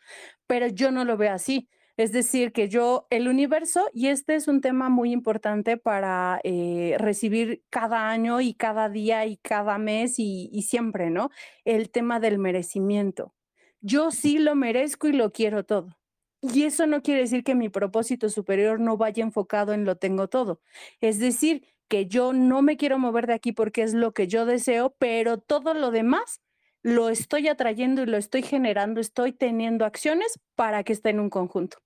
[0.47, 1.69] Pero yo no lo veo así.
[1.99, 6.95] Es decir, que yo, el universo, y este es un tema muy importante para eh,
[6.99, 11.31] recibir cada año y cada día y cada mes y, y siempre, ¿no?
[11.65, 13.35] El tema del merecimiento.
[13.81, 15.99] Yo sí lo merezco y lo quiero todo.
[16.41, 20.29] Y eso no quiere decir que mi propósito superior no vaya enfocado en lo tengo
[20.29, 20.61] todo.
[21.01, 24.47] Es decir, que yo no me quiero mover de aquí porque es lo que yo
[24.47, 26.41] deseo, pero todo lo demás
[26.83, 31.31] lo estoy atrayendo y lo estoy generando, estoy teniendo acciones para que esté en un
[31.31, 31.79] conjunto.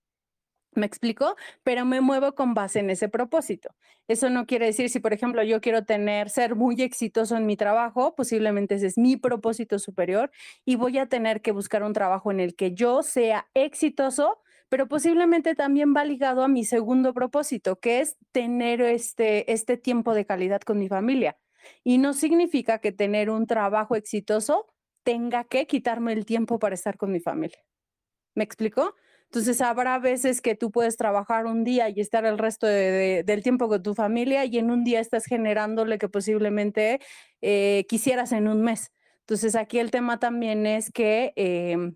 [0.74, 1.36] ¿Me explico?
[1.62, 3.74] Pero me muevo con base en ese propósito.
[4.08, 7.56] Eso no quiere decir, si por ejemplo yo quiero tener, ser muy exitoso en mi
[7.56, 10.30] trabajo, posiblemente ese es mi propósito superior
[10.64, 14.38] y voy a tener que buscar un trabajo en el que yo sea exitoso,
[14.70, 20.14] pero posiblemente también va ligado a mi segundo propósito, que es tener este, este tiempo
[20.14, 21.36] de calidad con mi familia.
[21.84, 24.66] Y no significa que tener un trabajo exitoso
[25.04, 27.58] tenga que quitarme el tiempo para estar con mi familia.
[28.34, 28.94] ¿Me explico?
[29.32, 33.22] Entonces habrá veces que tú puedes trabajar un día y estar el resto de, de,
[33.24, 37.00] del tiempo con tu familia y en un día estás generándole que posiblemente
[37.40, 38.92] eh, quisieras en un mes.
[39.20, 41.94] Entonces aquí el tema también es que eh,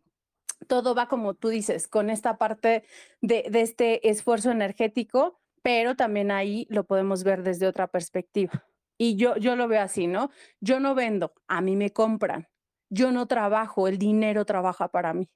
[0.67, 2.85] todo va como tú dices, con esta parte
[3.21, 8.65] de, de este esfuerzo energético, pero también ahí lo podemos ver desde otra perspectiva.
[8.97, 10.31] Y yo, yo lo veo así, ¿no?
[10.63, 12.49] Yo no vendo, a mí me compran.
[12.89, 15.29] Yo no trabajo, el dinero trabaja para mí.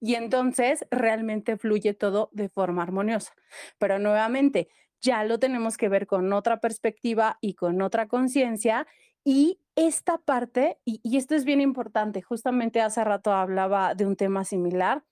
[0.00, 3.34] Y entonces realmente fluye todo de forma armoniosa.
[3.78, 4.68] Pero nuevamente,
[5.00, 8.86] ya lo tenemos que ver con otra perspectiva y con otra conciencia.
[9.24, 14.44] Y esta parte, y, esto es bien importante, justamente hace rato hablaba de un tema
[14.44, 15.04] similar,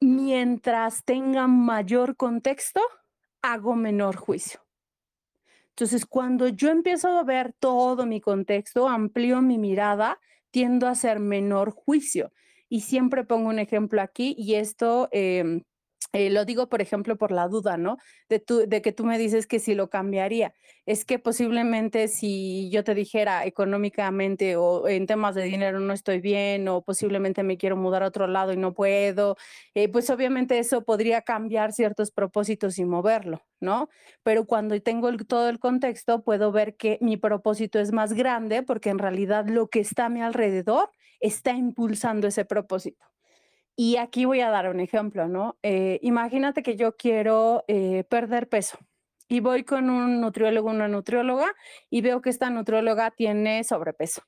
[0.00, 2.80] mientras tenga mayor contexto,
[3.42, 4.60] hago menor juicio.
[5.70, 11.20] Entonces, cuando yo empiezo a ver todo mi contexto, amplío mi mirada, tiendo a hacer
[11.20, 12.32] menor juicio.
[12.70, 15.10] Y siempre pongo un ejemplo aquí y esto...
[15.12, 15.60] Eh,
[16.12, 17.96] eh, lo digo, por ejemplo, por la duda, ¿no?
[18.28, 20.52] De, tu, de que tú me dices que si lo cambiaría.
[20.84, 26.20] Es que posiblemente si yo te dijera económicamente o en temas de dinero no estoy
[26.20, 29.36] bien o posiblemente me quiero mudar a otro lado y no puedo,
[29.74, 33.88] eh, pues obviamente eso podría cambiar ciertos propósitos y moverlo, ¿no?
[34.24, 38.90] Pero cuando tengo todo el contexto, puedo ver que mi propósito es más grande porque
[38.90, 40.90] en realidad lo que está a mi alrededor
[41.20, 43.04] está impulsando ese propósito.
[43.76, 45.58] Y aquí voy a dar un ejemplo, ¿no?
[45.62, 48.78] Eh, imagínate que yo quiero eh, perder peso
[49.28, 51.54] y voy con un nutriólogo, una nutrióloga
[51.88, 54.22] y veo que esta nutrióloga tiene sobrepeso.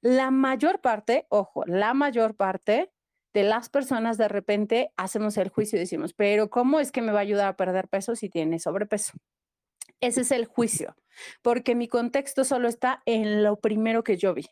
[0.00, 2.90] La mayor parte, ojo, la mayor parte
[3.34, 7.12] de las personas de repente hacemos el juicio y decimos, pero ¿cómo es que me
[7.12, 9.12] va a ayudar a perder peso si tiene sobrepeso?
[10.00, 10.96] Ese es el juicio,
[11.42, 14.46] porque mi contexto solo está en lo primero que yo vi.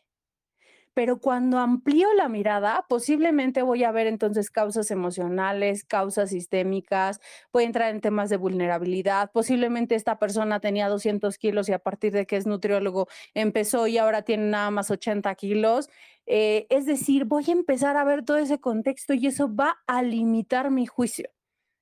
[0.95, 7.19] Pero cuando amplío la mirada, posiblemente voy a ver entonces causas emocionales, causas sistémicas,
[7.51, 11.79] voy a entrar en temas de vulnerabilidad, posiblemente esta persona tenía 200 kilos y a
[11.79, 15.89] partir de que es nutriólogo empezó y ahora tiene nada más 80 kilos.
[16.27, 20.01] Eh, es decir, voy a empezar a ver todo ese contexto y eso va a
[20.01, 21.29] limitar mi juicio.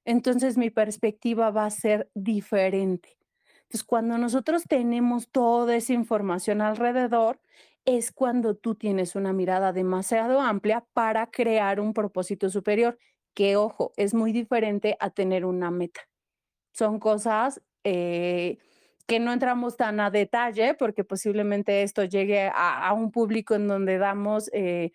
[0.05, 3.17] Entonces mi perspectiva va a ser diferente.
[3.63, 7.39] Entonces, cuando nosotros tenemos toda esa información alrededor,
[7.85, 12.97] es cuando tú tienes una mirada demasiado amplia para crear un propósito superior,
[13.33, 16.01] que ojo, es muy diferente a tener una meta.
[16.73, 18.57] Son cosas eh,
[19.05, 23.97] que no entramos tan a detalle porque posiblemente esto llegue a, un público en donde
[23.97, 24.49] damos...
[24.53, 24.91] Eh,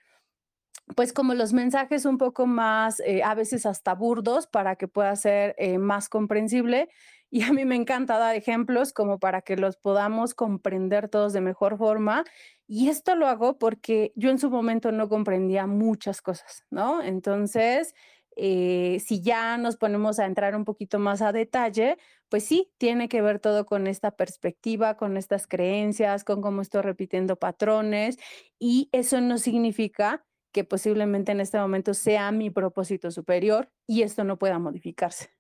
[0.96, 5.14] pues como los mensajes un poco más, eh, a veces hasta burdos, para que pueda
[5.16, 6.88] ser más comprensible.
[7.30, 11.42] Y a mí me encanta dar ejemplos como para que los podamos comprender todos de
[11.42, 12.24] mejor forma
[12.66, 17.02] y esto lo hago porque yo en su momento no comprendía muchas cosas, ¿no?
[17.02, 17.94] Entonces,
[18.36, 21.96] eh, si ya nos ponemos a entrar un poquito más a detalle,
[22.28, 26.82] pues sí, tiene que ver todo con esta perspectiva, con estas creencias, con cómo estoy
[26.82, 28.18] repitiendo patrones
[28.58, 34.24] y eso no significa que posiblemente en este momento sea mi propósito superior y esto
[34.24, 35.30] no pueda modificarse.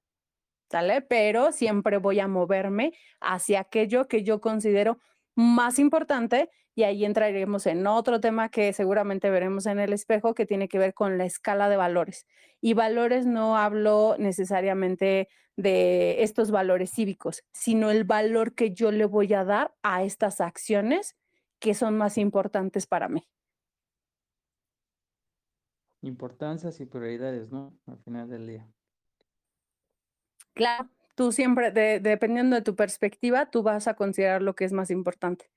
[0.70, 1.00] ¿Sale?
[1.00, 4.98] Pero siempre voy a moverme hacia aquello que yo considero
[5.34, 10.46] más importante y ahí entraremos en otro tema que seguramente veremos en el espejo que
[10.46, 12.26] tiene que ver con la escala de valores.
[12.60, 19.06] Y valores no hablo necesariamente de estos valores cívicos, sino el valor que yo le
[19.06, 21.16] voy a dar a estas acciones
[21.58, 23.26] que son más importantes para mí.
[26.02, 27.76] Importancias y prioridades, ¿no?
[27.86, 28.68] Al final del día.
[30.54, 34.90] Claro, tú siempre, dependiendo de tu perspectiva, tú vas a considerar lo que es más
[34.90, 35.50] importante.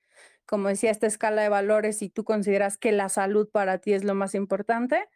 [0.45, 4.03] Como decía, esta escala de valores, si tú consideras que la salud para ti es
[4.03, 5.09] lo más importante,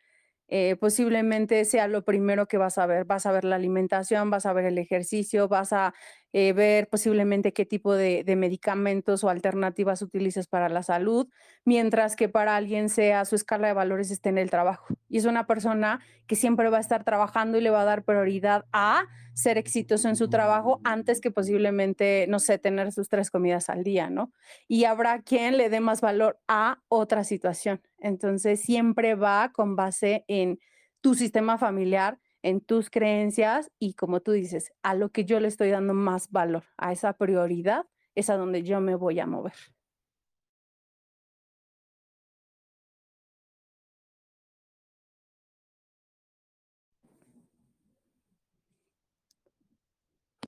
[0.48, 3.06] eh, posiblemente sea lo primero que vas a ver.
[3.06, 5.94] Vas a ver la alimentación, vas a ver el ejercicio, vas a
[6.38, 11.30] eh, ver posiblemente qué tipo de, medicamentos o alternativas utilizas para la salud,
[11.64, 14.86] mientras que para alguien sea su escala de valores esté en el trabajo.
[15.08, 18.04] Y es una persona que siempre va a estar trabajando y le va a dar
[18.04, 23.32] prioridad a ser exitoso en su trabajo antes que posiblemente, no sé, tener sus tres
[23.32, 24.34] comidas al día, ¿no?
[24.68, 27.82] Y habrá quien le dé más valor a otra situación.
[27.98, 30.60] Entonces, siempre va con base en
[31.00, 35.48] tu sistema familiar en tus creencias y como tú dices, a lo que yo le
[35.48, 39.54] estoy dando más valor, a esa prioridad, es a donde yo me voy a mover.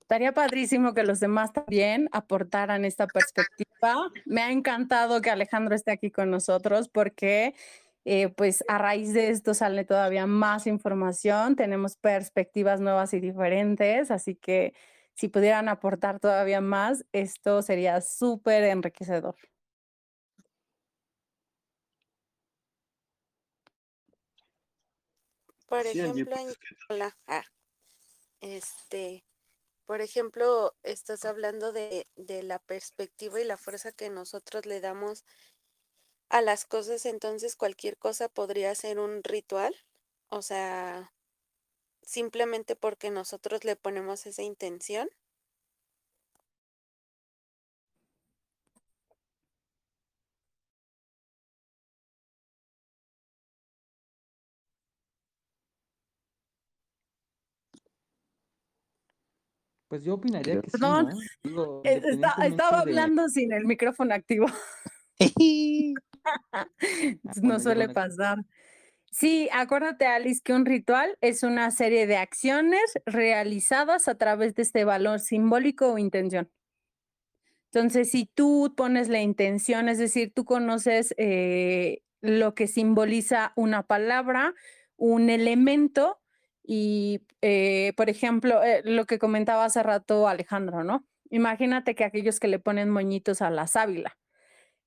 [0.00, 4.10] Estaría padrísimo que los demás también aportaran esta perspectiva.
[4.24, 7.54] Me ha encantado que Alejandro esté aquí con nosotros porque
[8.10, 14.10] eh, pues a raíz de esto sale todavía más información, tenemos perspectivas nuevas y diferentes,
[14.10, 14.72] así que
[15.12, 19.36] si pudieran aportar todavía más, esto sería súper enriquecedor.
[25.66, 26.34] Por ejemplo,
[27.26, 27.44] ah,
[28.40, 29.26] este,
[29.84, 35.26] por ejemplo, estás hablando de, de la perspectiva y la fuerza que nosotros le damos
[36.28, 39.74] a las cosas, entonces cualquier cosa podría ser un ritual,
[40.28, 41.12] o sea,
[42.02, 45.08] simplemente porque nosotros le ponemos esa intención.
[59.88, 61.08] Pues yo opinaría que Perdón,
[61.84, 62.02] eh,
[62.44, 64.46] estaba hablando sin el micrófono activo.
[67.42, 68.38] no suele pasar.
[69.10, 74.62] Sí, acuérdate, Alice, que un ritual es una serie de acciones realizadas a través de
[74.62, 76.50] este valor simbólico o intención.
[77.72, 83.82] Entonces, si tú pones la intención, es decir, tú conoces eh, lo que simboliza una
[83.82, 84.54] palabra,
[84.96, 86.20] un elemento,
[86.62, 91.06] y, eh, por ejemplo, eh, lo que comentaba hace rato Alejandro, ¿no?
[91.30, 94.18] Imagínate que aquellos que le ponen moñitos a la sábila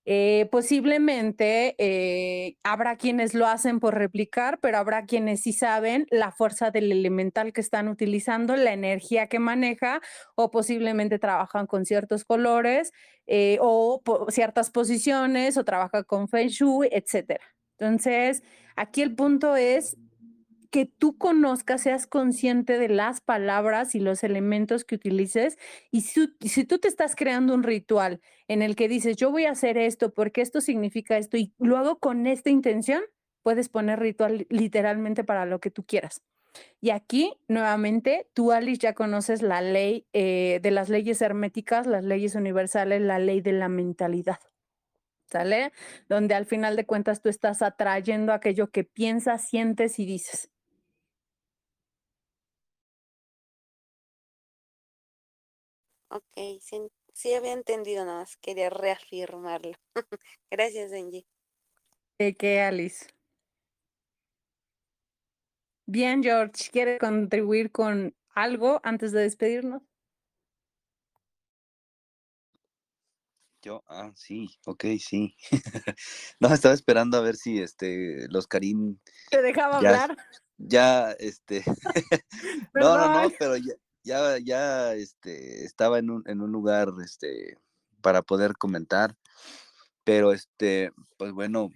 [0.05, 6.31] eh, posiblemente eh, habrá quienes lo hacen por replicar, pero habrá quienes sí saben la
[6.31, 10.01] fuerza del elemental que están utilizando, la energía que maneja,
[10.35, 12.91] o posiblemente trabajan con ciertos colores
[13.27, 17.39] eh, o ciertas posiciones, o trabajan con Feng Shui, etc.
[17.77, 18.43] Entonces,
[18.75, 19.97] aquí el punto es
[20.71, 25.57] que tú conozcas, seas consciente de las palabras y los elementos que utilices.
[25.91, 29.51] Y si, tú te estás creando un ritual en el que dices, yo voy a
[29.51, 33.03] hacer esto porque esto significa esto y lo hago con esta intención,
[33.43, 36.23] puedes poner ritual literalmente para lo que tú quieras.
[36.79, 42.03] Y aquí, nuevamente, tú, Alice, ya conoces la ley eh, de las leyes herméticas, las
[42.03, 44.39] leyes universales, la ley de la mentalidad.
[45.25, 45.71] ¿Sale?
[46.09, 50.50] Donde al final de cuentas tú estás atrayendo aquello que piensas, sientes y dices.
[56.13, 59.71] Ok, sí, sí había entendido, nada más quería reafirmarlo.
[60.51, 61.25] Gracias, Angie.
[62.19, 63.07] ¿De qué, Alice?
[65.85, 69.83] Bien, George, ¿quiere contribuir con algo antes de despedirnos?
[73.61, 75.37] Yo, ah, sí, ok, sí.
[76.41, 78.99] no, estaba esperando a ver si este los Karim
[79.29, 80.17] te dejaba hablar.
[80.57, 81.63] Ya, este,
[82.73, 87.57] no, no, no, pero ya, ya, ya, este, estaba en un, en un lugar, este,
[88.01, 89.15] para poder comentar,
[90.03, 91.69] pero este, pues bueno,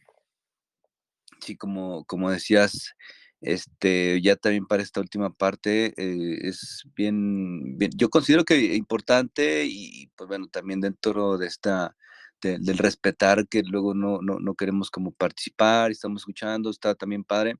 [1.42, 2.96] sí, como, como decías,
[3.42, 10.08] este, ya también para esta última parte eh, es bien, yo considero que importante y
[10.16, 11.96] pues bueno, también dentro de esta,
[12.42, 17.56] del respetar que luego no, no, no queremos como participar, estamos escuchando, está también padre,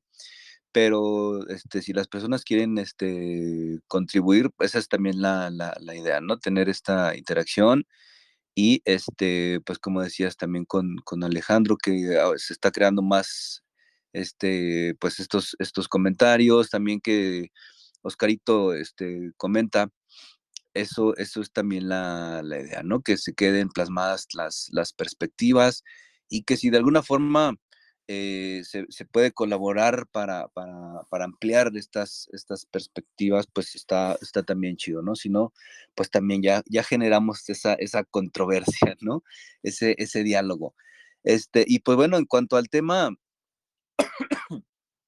[0.76, 6.20] pero este, si las personas quieren este, contribuir, esa es también la, la, la idea,
[6.20, 6.38] ¿no?
[6.38, 7.86] Tener esta interacción
[8.54, 13.64] y este, pues como decías también con, con Alejandro, que ah, se está creando más
[14.12, 17.52] este, pues estos, estos comentarios, también que
[18.02, 19.88] Oscarito este, comenta,
[20.74, 23.00] eso, eso es también la, la, idea, ¿no?
[23.00, 25.84] Que se queden plasmadas las, las perspectivas
[26.28, 27.54] y que si de alguna forma
[28.08, 30.48] eh, se, puede colaborar para,
[31.10, 32.28] ampliar estas,
[32.70, 35.16] perspectivas, pues está, también chido, ¿no?
[35.16, 35.52] Si no,
[35.96, 39.24] pues también ya, generamos esa, controversia, ¿no?
[39.62, 40.74] Ese, diálogo.
[41.24, 43.10] Este, y pues bueno, en cuanto al tema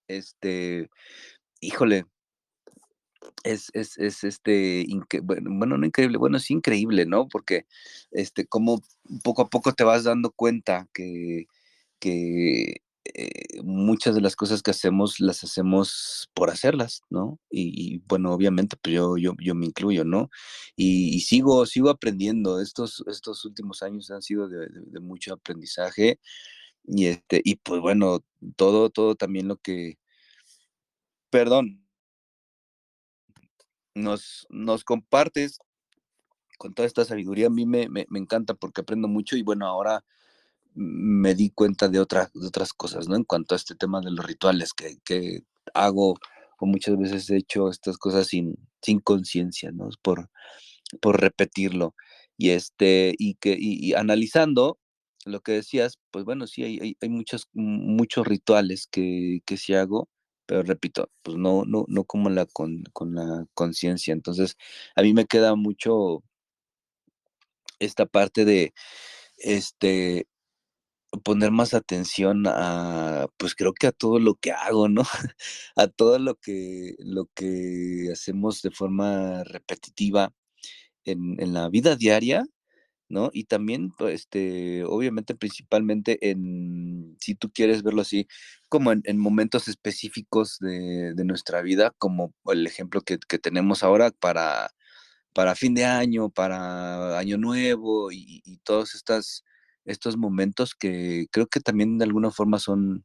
[0.09, 0.91] este,
[1.61, 2.05] híjole,
[3.45, 4.87] es, es, es este,
[5.23, 7.29] bueno, no increíble, bueno, es increíble, ¿no?
[7.29, 7.67] Porque,
[8.11, 8.83] este, como
[9.23, 11.47] poco a poco te vas dando cuenta que
[13.15, 17.39] eh, muchas de las cosas que hacemos las hacemos por hacerlas, ¿no?
[17.51, 20.31] Y, bueno, obviamente, pues yo, yo, yo me incluyo, ¿no?
[20.77, 22.61] Y, sigo, sigo aprendiendo.
[22.61, 26.21] Estos, estos últimos años han sido de, de mucho aprendizaje.
[26.85, 28.21] Y este, y pues bueno,
[28.57, 29.99] todo, todo también lo que,
[31.31, 31.85] perdón,
[33.95, 35.59] nos, nos compartes
[36.59, 40.05] con toda esta sabiduría, a mí me, me, encanta porque aprendo mucho y bueno, ahora
[40.79, 43.17] me di cuenta de, otra, de otras cosas, ¿no?
[43.17, 45.43] En cuanto a este tema de los rituales que, que
[45.75, 46.15] hago
[46.61, 49.89] o muchas veces he hecho estas cosas sin, sin conciencia, ¿no?
[50.03, 50.31] Por,
[51.01, 51.95] por repetirlo.
[52.37, 54.79] Y este, y que, y analizando,
[55.25, 60.09] lo que decías, pues bueno, sí, hay, hay, muchos, muchos rituales que, que sí hago,
[60.47, 64.13] pero repito, pues no, no, no como la con, con la conciencia.
[64.13, 64.57] Entonces,
[64.97, 66.23] a mí me queda mucho
[67.81, 68.73] esta parte de
[69.39, 70.27] este
[71.25, 75.03] poner más atención a, pues creo que a todo lo que hago, ¿no?
[75.77, 80.33] a todo lo que, lo que hacemos de forma repetitiva
[81.05, 82.45] en, en la vida diaria,
[83.09, 83.31] ¿no?
[83.33, 88.29] Y también, pues, este, obviamente, principalmente en, si tú quieres verlo así,
[88.69, 94.71] como en, momentos específicos de, nuestra vida, como el ejemplo que, tenemos ahora para,
[95.35, 99.45] para fin de año, para año nuevo y, todos estas,
[99.89, 103.05] estos momentos que creo que también de alguna forma son,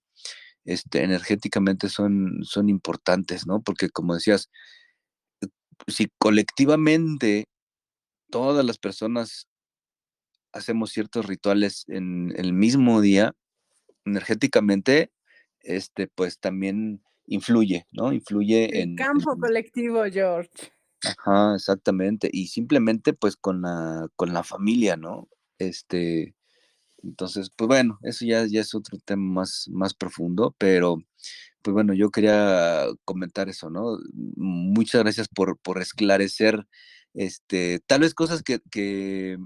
[0.65, 3.61] este, energéticamente son, son importantes, ¿no?
[3.61, 4.49] Porque como decías,
[5.87, 7.45] si colectivamente
[8.29, 9.47] todas las personas
[10.51, 13.33] hacemos ciertos rituales en el mismo día,
[14.05, 15.11] energéticamente,
[15.61, 18.13] este, pues también influye, ¿no?
[18.13, 18.95] Influye en...
[18.95, 20.49] Campo colectivo, George.
[21.03, 22.29] Ajá, exactamente.
[22.31, 25.27] Y simplemente, pues, con la, con la familia, ¿no?
[25.57, 26.35] Este,
[27.03, 31.03] entonces, pues bueno, eso ya, ya es otro tema más, más profundo, pero
[31.61, 33.97] pues bueno, yo quería comentar eso, ¿no?
[34.35, 36.67] Muchas gracias por, por esclarecer,
[37.13, 39.37] este, tal vez cosas que, que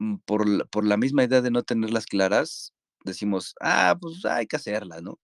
[0.00, 2.74] Mm, por, por la misma idea de no tenerlas claras,
[3.04, 5.20] decimos, ah, pues hay que hacerla, ¿no?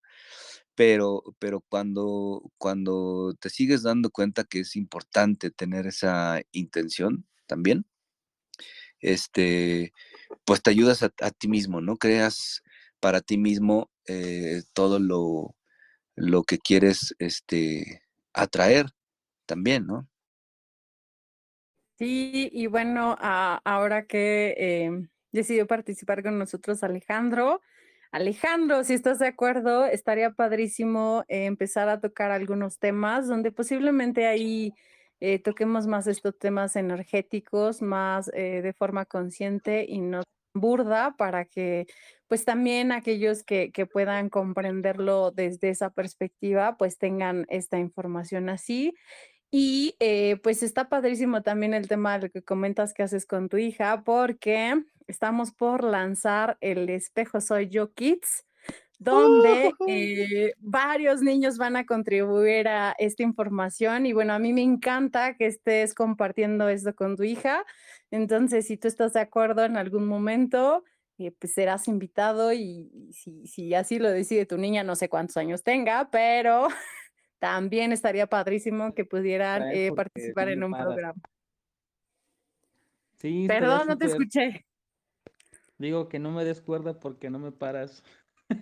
[0.74, 7.86] Pero, pero cuando, cuando te sigues dando cuenta que es importante tener esa intención también,
[9.01, 9.93] este,
[10.44, 11.97] pues te ayudas a, ti mismo, ¿no?
[11.97, 12.62] Creas
[13.01, 15.55] para ti mismo eh, todo lo,
[16.15, 18.86] lo que quieres este, atraer
[19.47, 20.09] también, ¿no?
[21.98, 27.62] Sí, y bueno, ahora que eh, decidió participar con nosotros Alejandro,
[28.12, 34.73] Alejandro, si estás de acuerdo, estaría padrísimo empezar a tocar algunos temas donde posiblemente ahí
[35.20, 40.22] eh, toquemos más estos temas energéticos, más eh, de forma consciente y no
[40.55, 41.86] burda para que
[42.28, 48.94] pues también aquellos que, que, puedan comprenderlo desde esa perspectiva pues tengan esta información así.
[49.51, 49.97] Y
[50.43, 54.02] pues está padrísimo también el tema de lo que comentas que haces con tu hija
[54.05, 58.44] porque estamos por lanzar el espejo Soy Yo Kids,
[58.98, 64.62] donde eh, varios niños van a contribuir a esta información y bueno, a mí me
[64.62, 67.64] encanta que estés compartiendo esto con tu hija.
[68.10, 70.85] Entonces, si tú estás de acuerdo en algún momento,
[71.18, 75.36] eh, pues serás invitado y, si, si así lo decide tu niña, no sé cuántos
[75.36, 76.68] años tenga, pero
[77.39, 81.20] también estaría padrísimo que pudieran eh, participar en un programa.
[83.18, 84.66] Sí, Perdón, no te escuché.
[85.78, 88.02] Digo que no me descuerda porque no me paras.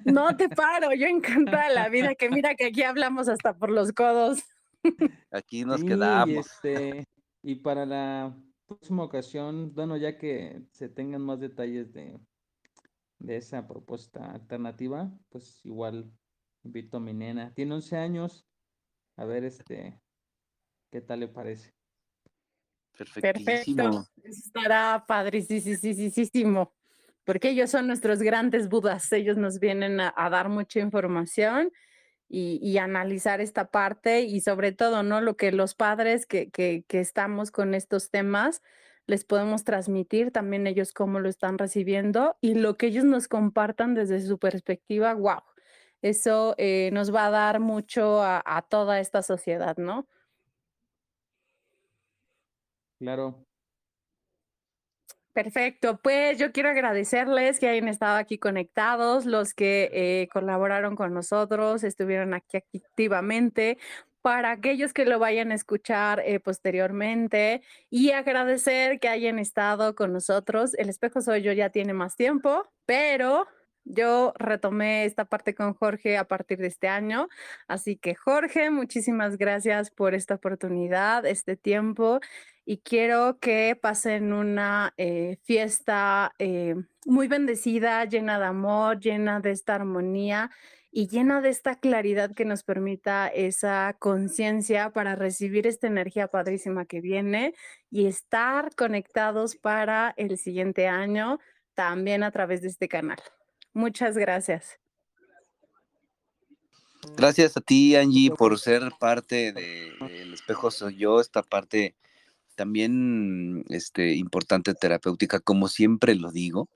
[0.05, 3.93] No te paro, yo encantada la vida, que mira que aquí hablamos hasta por los
[3.93, 4.43] codos.
[5.31, 6.47] Aquí nos quedamos.
[6.47, 7.05] Este,
[7.43, 8.37] y para la
[8.67, 12.19] próxima ocasión, bueno, ya que se tengan más detalles de,
[13.19, 16.11] de esa propuesta alternativa, pues igual
[16.65, 17.53] invito a mi nena.
[17.55, 18.47] Tiene 11 años.
[19.17, 20.01] A ver, este,
[20.91, 21.73] ¿qué tal le parece?
[22.97, 24.07] Perfecto.
[24.23, 26.73] Estará padrísimo
[27.25, 31.73] porque ellos son nuestros grandes budas, ellos nos vienen a, dar mucha información
[32.29, 35.21] y, analizar esta parte y sobre todo, ¿no?
[35.21, 38.63] Lo que los padres que, estamos con estos temas
[39.07, 43.95] les podemos transmitir, también ellos cómo lo están recibiendo y lo que ellos nos compartan
[43.95, 45.43] desde su perspectiva, wow,
[46.03, 50.07] eso eh, nos va a dar mucho a toda esta sociedad, ¿no?
[52.99, 53.45] Claro,
[55.35, 61.13] Perfecto, pues yo quiero agradecerles que hayan estado aquí conectados, los que eh, colaboraron con
[61.13, 63.79] nosotros, estuvieron aquí activamente,
[64.23, 70.13] para aquellos que lo vayan a escuchar eh, posteriormente y agradecer que hayan estado con
[70.13, 70.73] nosotros.
[70.75, 73.49] El espejo soy yo ya tiene más tiempo, pero
[73.85, 77.29] yo retomé esta parte con Jorge a partir de este año,
[77.67, 82.21] así que Jorge, muchísimas gracias por esta oportunidad, este tiempo
[82.67, 86.75] y quiero que pasen una eh, fiesta eh,
[87.05, 90.51] muy bendecida, llena de amor, llena de esta armonía
[90.91, 96.87] y llena de esta claridad que nos permita esa conciencia para recibir esta energía padrísima
[96.87, 97.55] que viene
[97.91, 101.41] y estar conectados para el siguiente año
[101.75, 103.19] también a través de este canal.
[103.73, 104.79] Muchas gracias.
[107.17, 111.95] Gracias a ti, Angie, por ser parte del espejo soy yo, esta parte
[112.55, 116.69] también este, importante terapéutica, como siempre lo digo.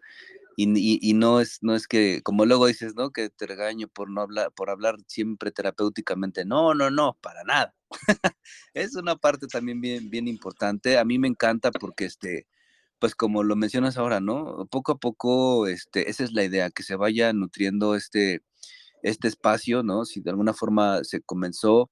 [0.60, 4.10] Y, y, no es no es que como luego dices no que te regaño por
[4.10, 7.76] no hablar por hablar siempre terapéuticamente no no no para nada
[8.74, 12.48] es una parte también bien bien importante a mí me encanta porque este
[12.98, 14.66] pues como lo mencionas ahora, ¿no?
[14.70, 18.42] Poco a poco, este, esa es la idea, que se vaya nutriendo este,
[19.02, 20.04] este espacio, ¿no?
[20.04, 21.90] Si de alguna forma se comenzó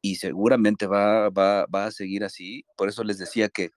[0.00, 3.70] y seguramente va, va, va a seguir así, por eso les decía que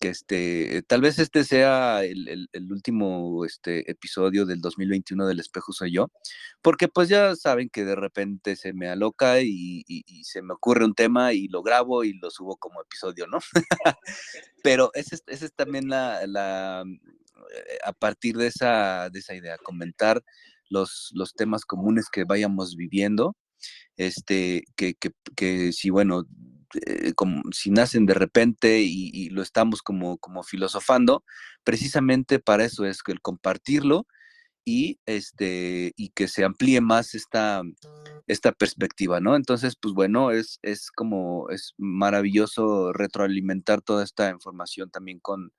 [0.00, 5.92] que este, tal vez este sea el, último este, episodio del 2021 del espejo soy
[5.92, 6.10] yo,
[6.62, 9.84] porque pues ya saben que de repente se me aloca y,
[10.24, 13.38] se me ocurre un tema y lo grabo y lo subo como episodio, ¿no?
[14.64, 20.22] Pero esa es, también la, la, eh, a partir de esa, de esa idea, comentar
[20.70, 23.36] los, los temas comunes que vayamos viviendo,
[23.96, 26.24] este, que, que, que si, bueno,
[26.86, 31.24] eh, como, si nacen de repente y, lo estamos como, como filosofando,
[31.64, 34.06] precisamente para eso es el compartirlo
[34.64, 37.62] y, este, y que se amplíe más esta,
[38.28, 39.34] esta perspectiva, ¿no?
[39.34, 45.52] Entonces, pues bueno, es, es como, es maravilloso retroalimentar toda esta información también con,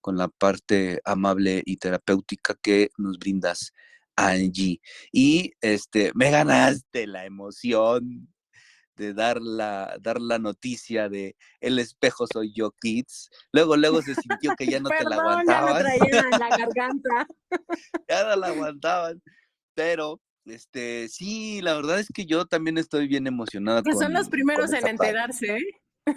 [0.00, 3.72] con la parte amable y terapéutica que nos brindas,
[4.16, 4.80] Angie.
[5.12, 8.28] Y este, me ganaste la emoción
[8.96, 13.30] de dar la, dar la noticia de El espejo soy yo, kids.
[13.52, 15.84] Luego, luego se sintió que ya no te la aguantaban.
[15.84, 17.26] Ya me traían la garganta.
[18.08, 19.22] ya no la aguantaban.
[19.74, 23.82] Pero, este, sí, la verdad es que yo también estoy bien emocionada.
[23.82, 26.16] Que son los primeros en enterarse, ¿eh?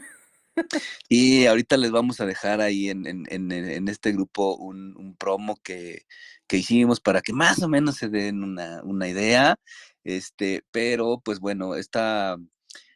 [1.09, 5.57] Y ahorita les vamos a dejar ahí en, en, en, este grupo un, un promo
[5.63, 6.05] que,
[6.47, 9.59] que, hicimos para que más o menos se den una, una idea.
[10.03, 12.37] Este, pero pues bueno, esta,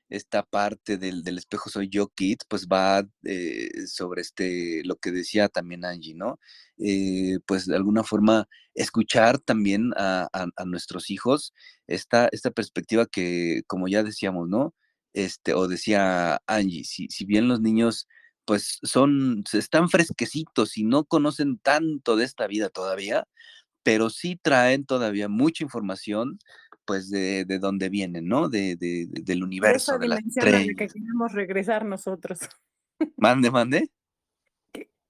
[0.10, 5.12] esta parte del, del, espejo soy yo Kids, pues va eh, sobre este, lo que
[5.12, 6.40] decía también Angie, ¿no?
[6.78, 11.54] Eh, pues de alguna forma escuchar también a, a, a, nuestros hijos
[11.88, 14.74] esta, esta perspectiva que, como ya decíamos, ¿no?
[15.14, 18.08] Este, o decía Angie, si, si bien los niños
[18.46, 23.26] pues son, están fresquecitos y no conocen tanto de esta vida todavía,
[23.84, 26.40] pero sí traen todavía mucha información
[26.86, 28.50] pues de, de dónde vienen, ¿no?
[28.50, 32.40] De, de, del universo, de, la que queremos regresar nosotros.
[33.18, 33.90] Mande, mande.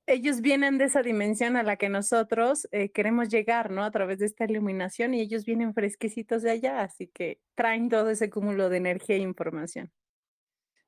[0.07, 3.84] Ellos vienen de esa dimensión a la que nosotros eh, queremos llegar, ¿no?
[3.85, 8.09] A través de esta iluminación y ellos vienen fresquecitos de allá, así que traen todo
[8.09, 9.91] ese cúmulo de energía e información.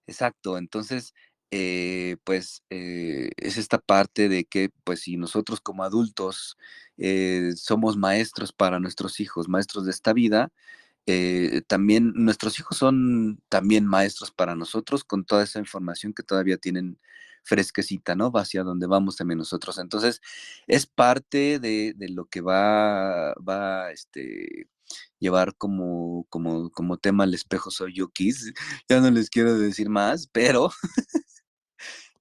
[0.07, 1.13] Exacto, entonces,
[1.51, 6.57] eh, pues eh, es esta parte de que, pues si nosotros como adultos
[6.97, 10.51] eh, somos maestros para nuestros hijos, maestros de esta vida,
[11.07, 16.57] eh, también nuestros hijos son también maestros para nosotros con toda esa información que todavía
[16.57, 16.99] tienen
[17.45, 18.31] fresquecita, ¿no?
[18.31, 19.77] Va hacia donde vamos también nosotros.
[19.79, 20.21] Entonces,
[20.67, 24.67] es parte de, de lo que va, va, este,
[25.19, 28.53] llevar como, como, como tema el espejo soy yo Kiss.
[28.89, 30.71] Ya no les quiero decir más, pero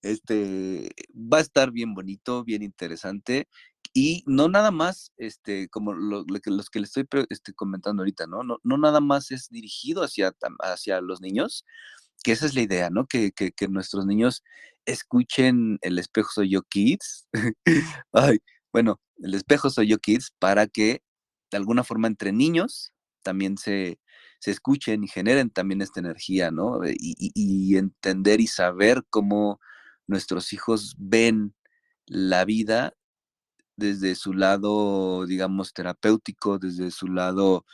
[0.02, 3.48] este va a estar bien bonito, bien interesante.
[3.92, 6.40] Y no nada más, este, como los
[6.70, 8.42] que les estoy este, comentando ahorita, ¿no?
[8.42, 8.58] ¿no?
[8.64, 11.64] No nada más es dirigido hacia, hacia los niños,
[12.24, 13.06] que esa es la idea, ¿no?
[13.06, 13.32] Que,
[13.68, 14.42] nuestros niños
[14.86, 17.28] escuchen el espejo soy yo kids.
[18.12, 18.40] Ay,
[18.72, 21.02] bueno, el espejo soy yo kids para que
[21.52, 22.92] de alguna forma entre niños
[23.22, 24.00] también se,
[24.40, 26.80] se escuchen y generen también esta energía, ¿no?
[26.84, 29.60] Y, entender y saber cómo
[30.06, 31.54] nuestros hijos ven
[32.06, 32.94] la vida
[33.76, 37.64] desde su lado, digamos, terapéutico, desde su lado,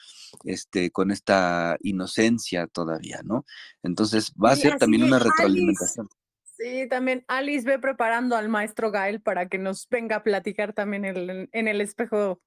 [0.45, 3.45] este, con esta inocencia todavía, ¿no?
[3.83, 6.09] Entonces va a ser también una retroalimentación.
[6.57, 11.07] Sí, también Alice ve preparando al maestro Gael para que nos venga a platicar también
[11.07, 12.43] en, en el espejo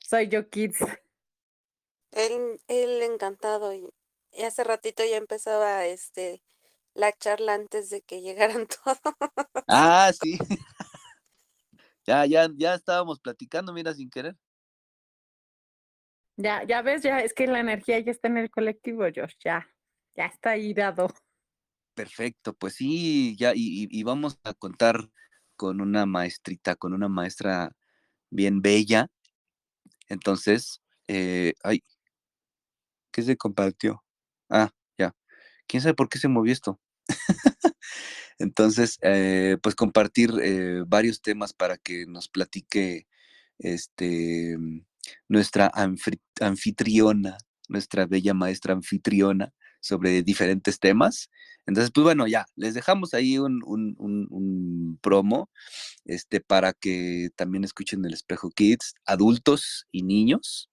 [0.00, 0.78] Soy Yo Kids.
[2.12, 3.88] Él, él encantado y,
[4.32, 6.42] y, hace ratito ya empezaba este
[6.94, 8.98] la charla antes de que llegaran todos.
[9.68, 10.38] Ah, sí.
[12.06, 14.36] ya, ya, ya estábamos platicando, mira, sin querer.
[16.36, 19.66] Ya, ya ves, ya es que la energía ya está en el colectivo, Josh, ya,
[20.14, 21.08] ya está ahí dado.
[21.94, 25.08] Perfecto, pues sí, ya, y, y, vamos a contar
[25.56, 27.72] con una maestrita, con una maestra
[28.30, 29.08] bien bella.
[30.08, 31.82] Entonces, eh, ay,
[33.10, 34.04] ¿qué se compartió?
[34.50, 35.14] Ah, ya.
[35.66, 36.78] ¿Quién sabe por qué se movió esto?
[38.38, 43.06] Entonces, eh, pues compartir eh, varios temas para que nos platique
[43.58, 44.56] este,
[45.28, 45.70] nuestra
[46.40, 47.38] anfitriona,
[47.68, 51.30] nuestra bella maestra anfitriona sobre diferentes temas.
[51.66, 55.50] Entonces, pues bueno, ya, les dejamos ahí un, un, un, un, promo
[56.04, 60.70] este, para que también escuchen el espejo Kids, adultos y niños.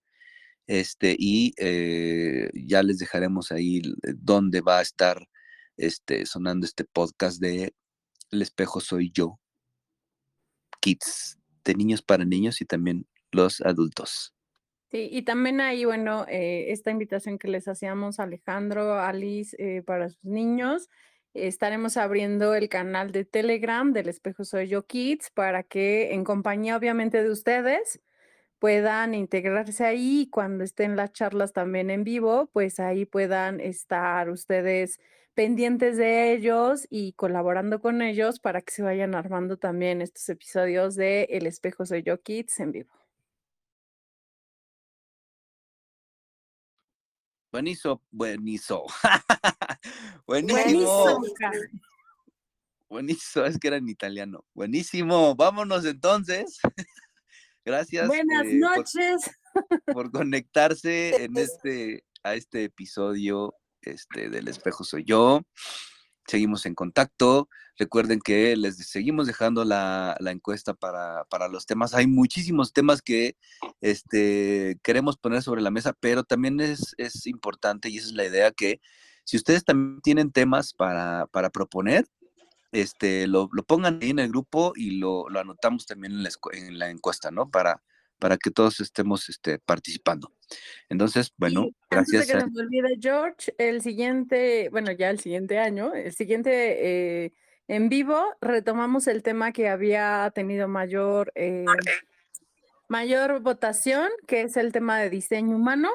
[0.67, 3.81] Este, y eh, ya les dejaremos ahí
[4.15, 5.27] dónde va a estar
[5.77, 7.73] este, sonando este podcast de
[8.31, 9.39] El espejo soy yo.
[10.79, 14.33] Kids, de niños para niños y también los adultos.
[14.91, 20.09] Sí, y también ahí, bueno, eh, esta invitación que les hacíamos Alejandro, Alice, eh, para
[20.09, 20.87] sus niños,
[21.33, 26.77] estaremos abriendo el canal de Telegram del Espejo Soy Yo Kids para que en compañía
[26.77, 28.01] obviamente de ustedes
[28.59, 34.99] puedan integrarse ahí cuando estén las charlas también en vivo, pues ahí puedan estar ustedes
[35.33, 40.95] pendientes de ellos y colaborando con ellos para que se vayan armando también estos episodios
[40.95, 42.89] de El Espejo Soy Yo Kids en vivo.
[47.51, 48.85] Buenísimo, buenísimo.
[50.25, 51.21] Buenísimo.
[52.89, 54.43] Buenísimo, es que era en italiano.
[54.53, 56.59] Buenísimo, vámonos entonces.
[57.65, 58.07] Gracias.
[58.07, 59.31] Buenas eh, noches.
[59.53, 63.55] Por, por, conectarse en este, a este episodio
[63.85, 65.41] este, del espejo soy yo.
[66.27, 67.49] Seguimos en contacto.
[67.77, 71.93] Recuerden que les seguimos dejando la, la encuesta para, para, los temas.
[71.93, 73.35] Hay muchísimos temas que
[73.81, 78.25] este, queremos poner sobre la mesa, pero también es, es importante y esa es la
[78.25, 78.79] idea que
[79.25, 82.05] si ustedes también tienen temas para, para proponer,
[82.71, 86.29] este, lo, lo, pongan ahí en el grupo y lo, lo anotamos también en la,
[86.51, 87.49] en la, encuesta, ¿no?
[87.49, 87.83] Para,
[88.23, 90.31] para que todos estemos este, participando.
[90.87, 92.21] Entonces, bueno, y gracias.
[92.21, 97.25] Antes de que nos olvide, George, el siguiente, bueno, ya el siguiente año, el siguiente
[97.25, 97.33] eh,
[97.67, 101.65] en vivo retomamos el tema que había tenido mayor, eh,
[102.87, 105.91] mayor votación, que es el tema de diseño humano.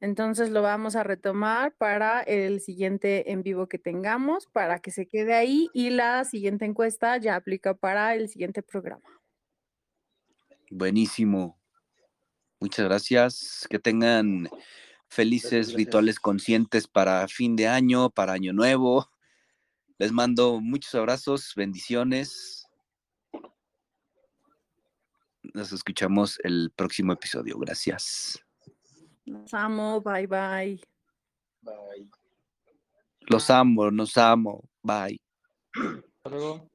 [0.00, 5.06] Entonces lo vamos a retomar para el siguiente en vivo que tengamos, para que se
[5.06, 9.23] quede ahí y la siguiente encuesta ya aplica para el siguiente programa.
[10.70, 11.58] Buenísimo.
[12.60, 13.66] Muchas gracias.
[13.68, 14.48] Que tengan
[15.08, 19.08] felices rituales conscientes para fin de año, para año nuevo.
[19.98, 22.66] Les mando muchos abrazos, bendiciones.
[25.52, 27.58] Nos escuchamos el próximo episodio.
[27.58, 28.42] Gracias.
[29.24, 30.80] Los amo, bye bye.
[31.60, 32.10] Bye.
[33.20, 34.68] Los amo, nos amo.
[34.82, 35.20] Bye.
[35.74, 36.70] Hasta luego.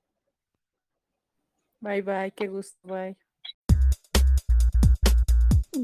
[1.82, 3.18] Bye bye, qué gusto, bye.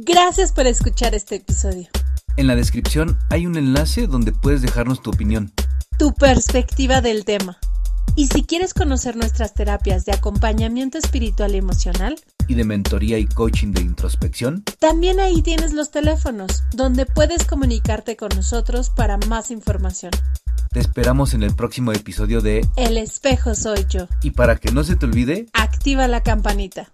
[0.03, 1.87] Gracias por escuchar este episodio.
[2.35, 5.53] En la descripción hay un enlace donde puedes dejarnos tu opinión.
[5.97, 7.57] Tu perspectiva del tema.
[8.17, 12.17] Y si quieres conocer nuestras terapias de acompañamiento espiritual y emocional,
[12.49, 14.63] Y de mentoría y coaching de introspección.
[14.79, 20.11] también ahí tienes los teléfonos, donde puedes comunicarte con nosotros para más información.
[20.71, 24.07] Te esperamos en el próximo episodio de El espejo soy yo.
[24.21, 26.89] Y para que no se te olvide, Activa la campanita.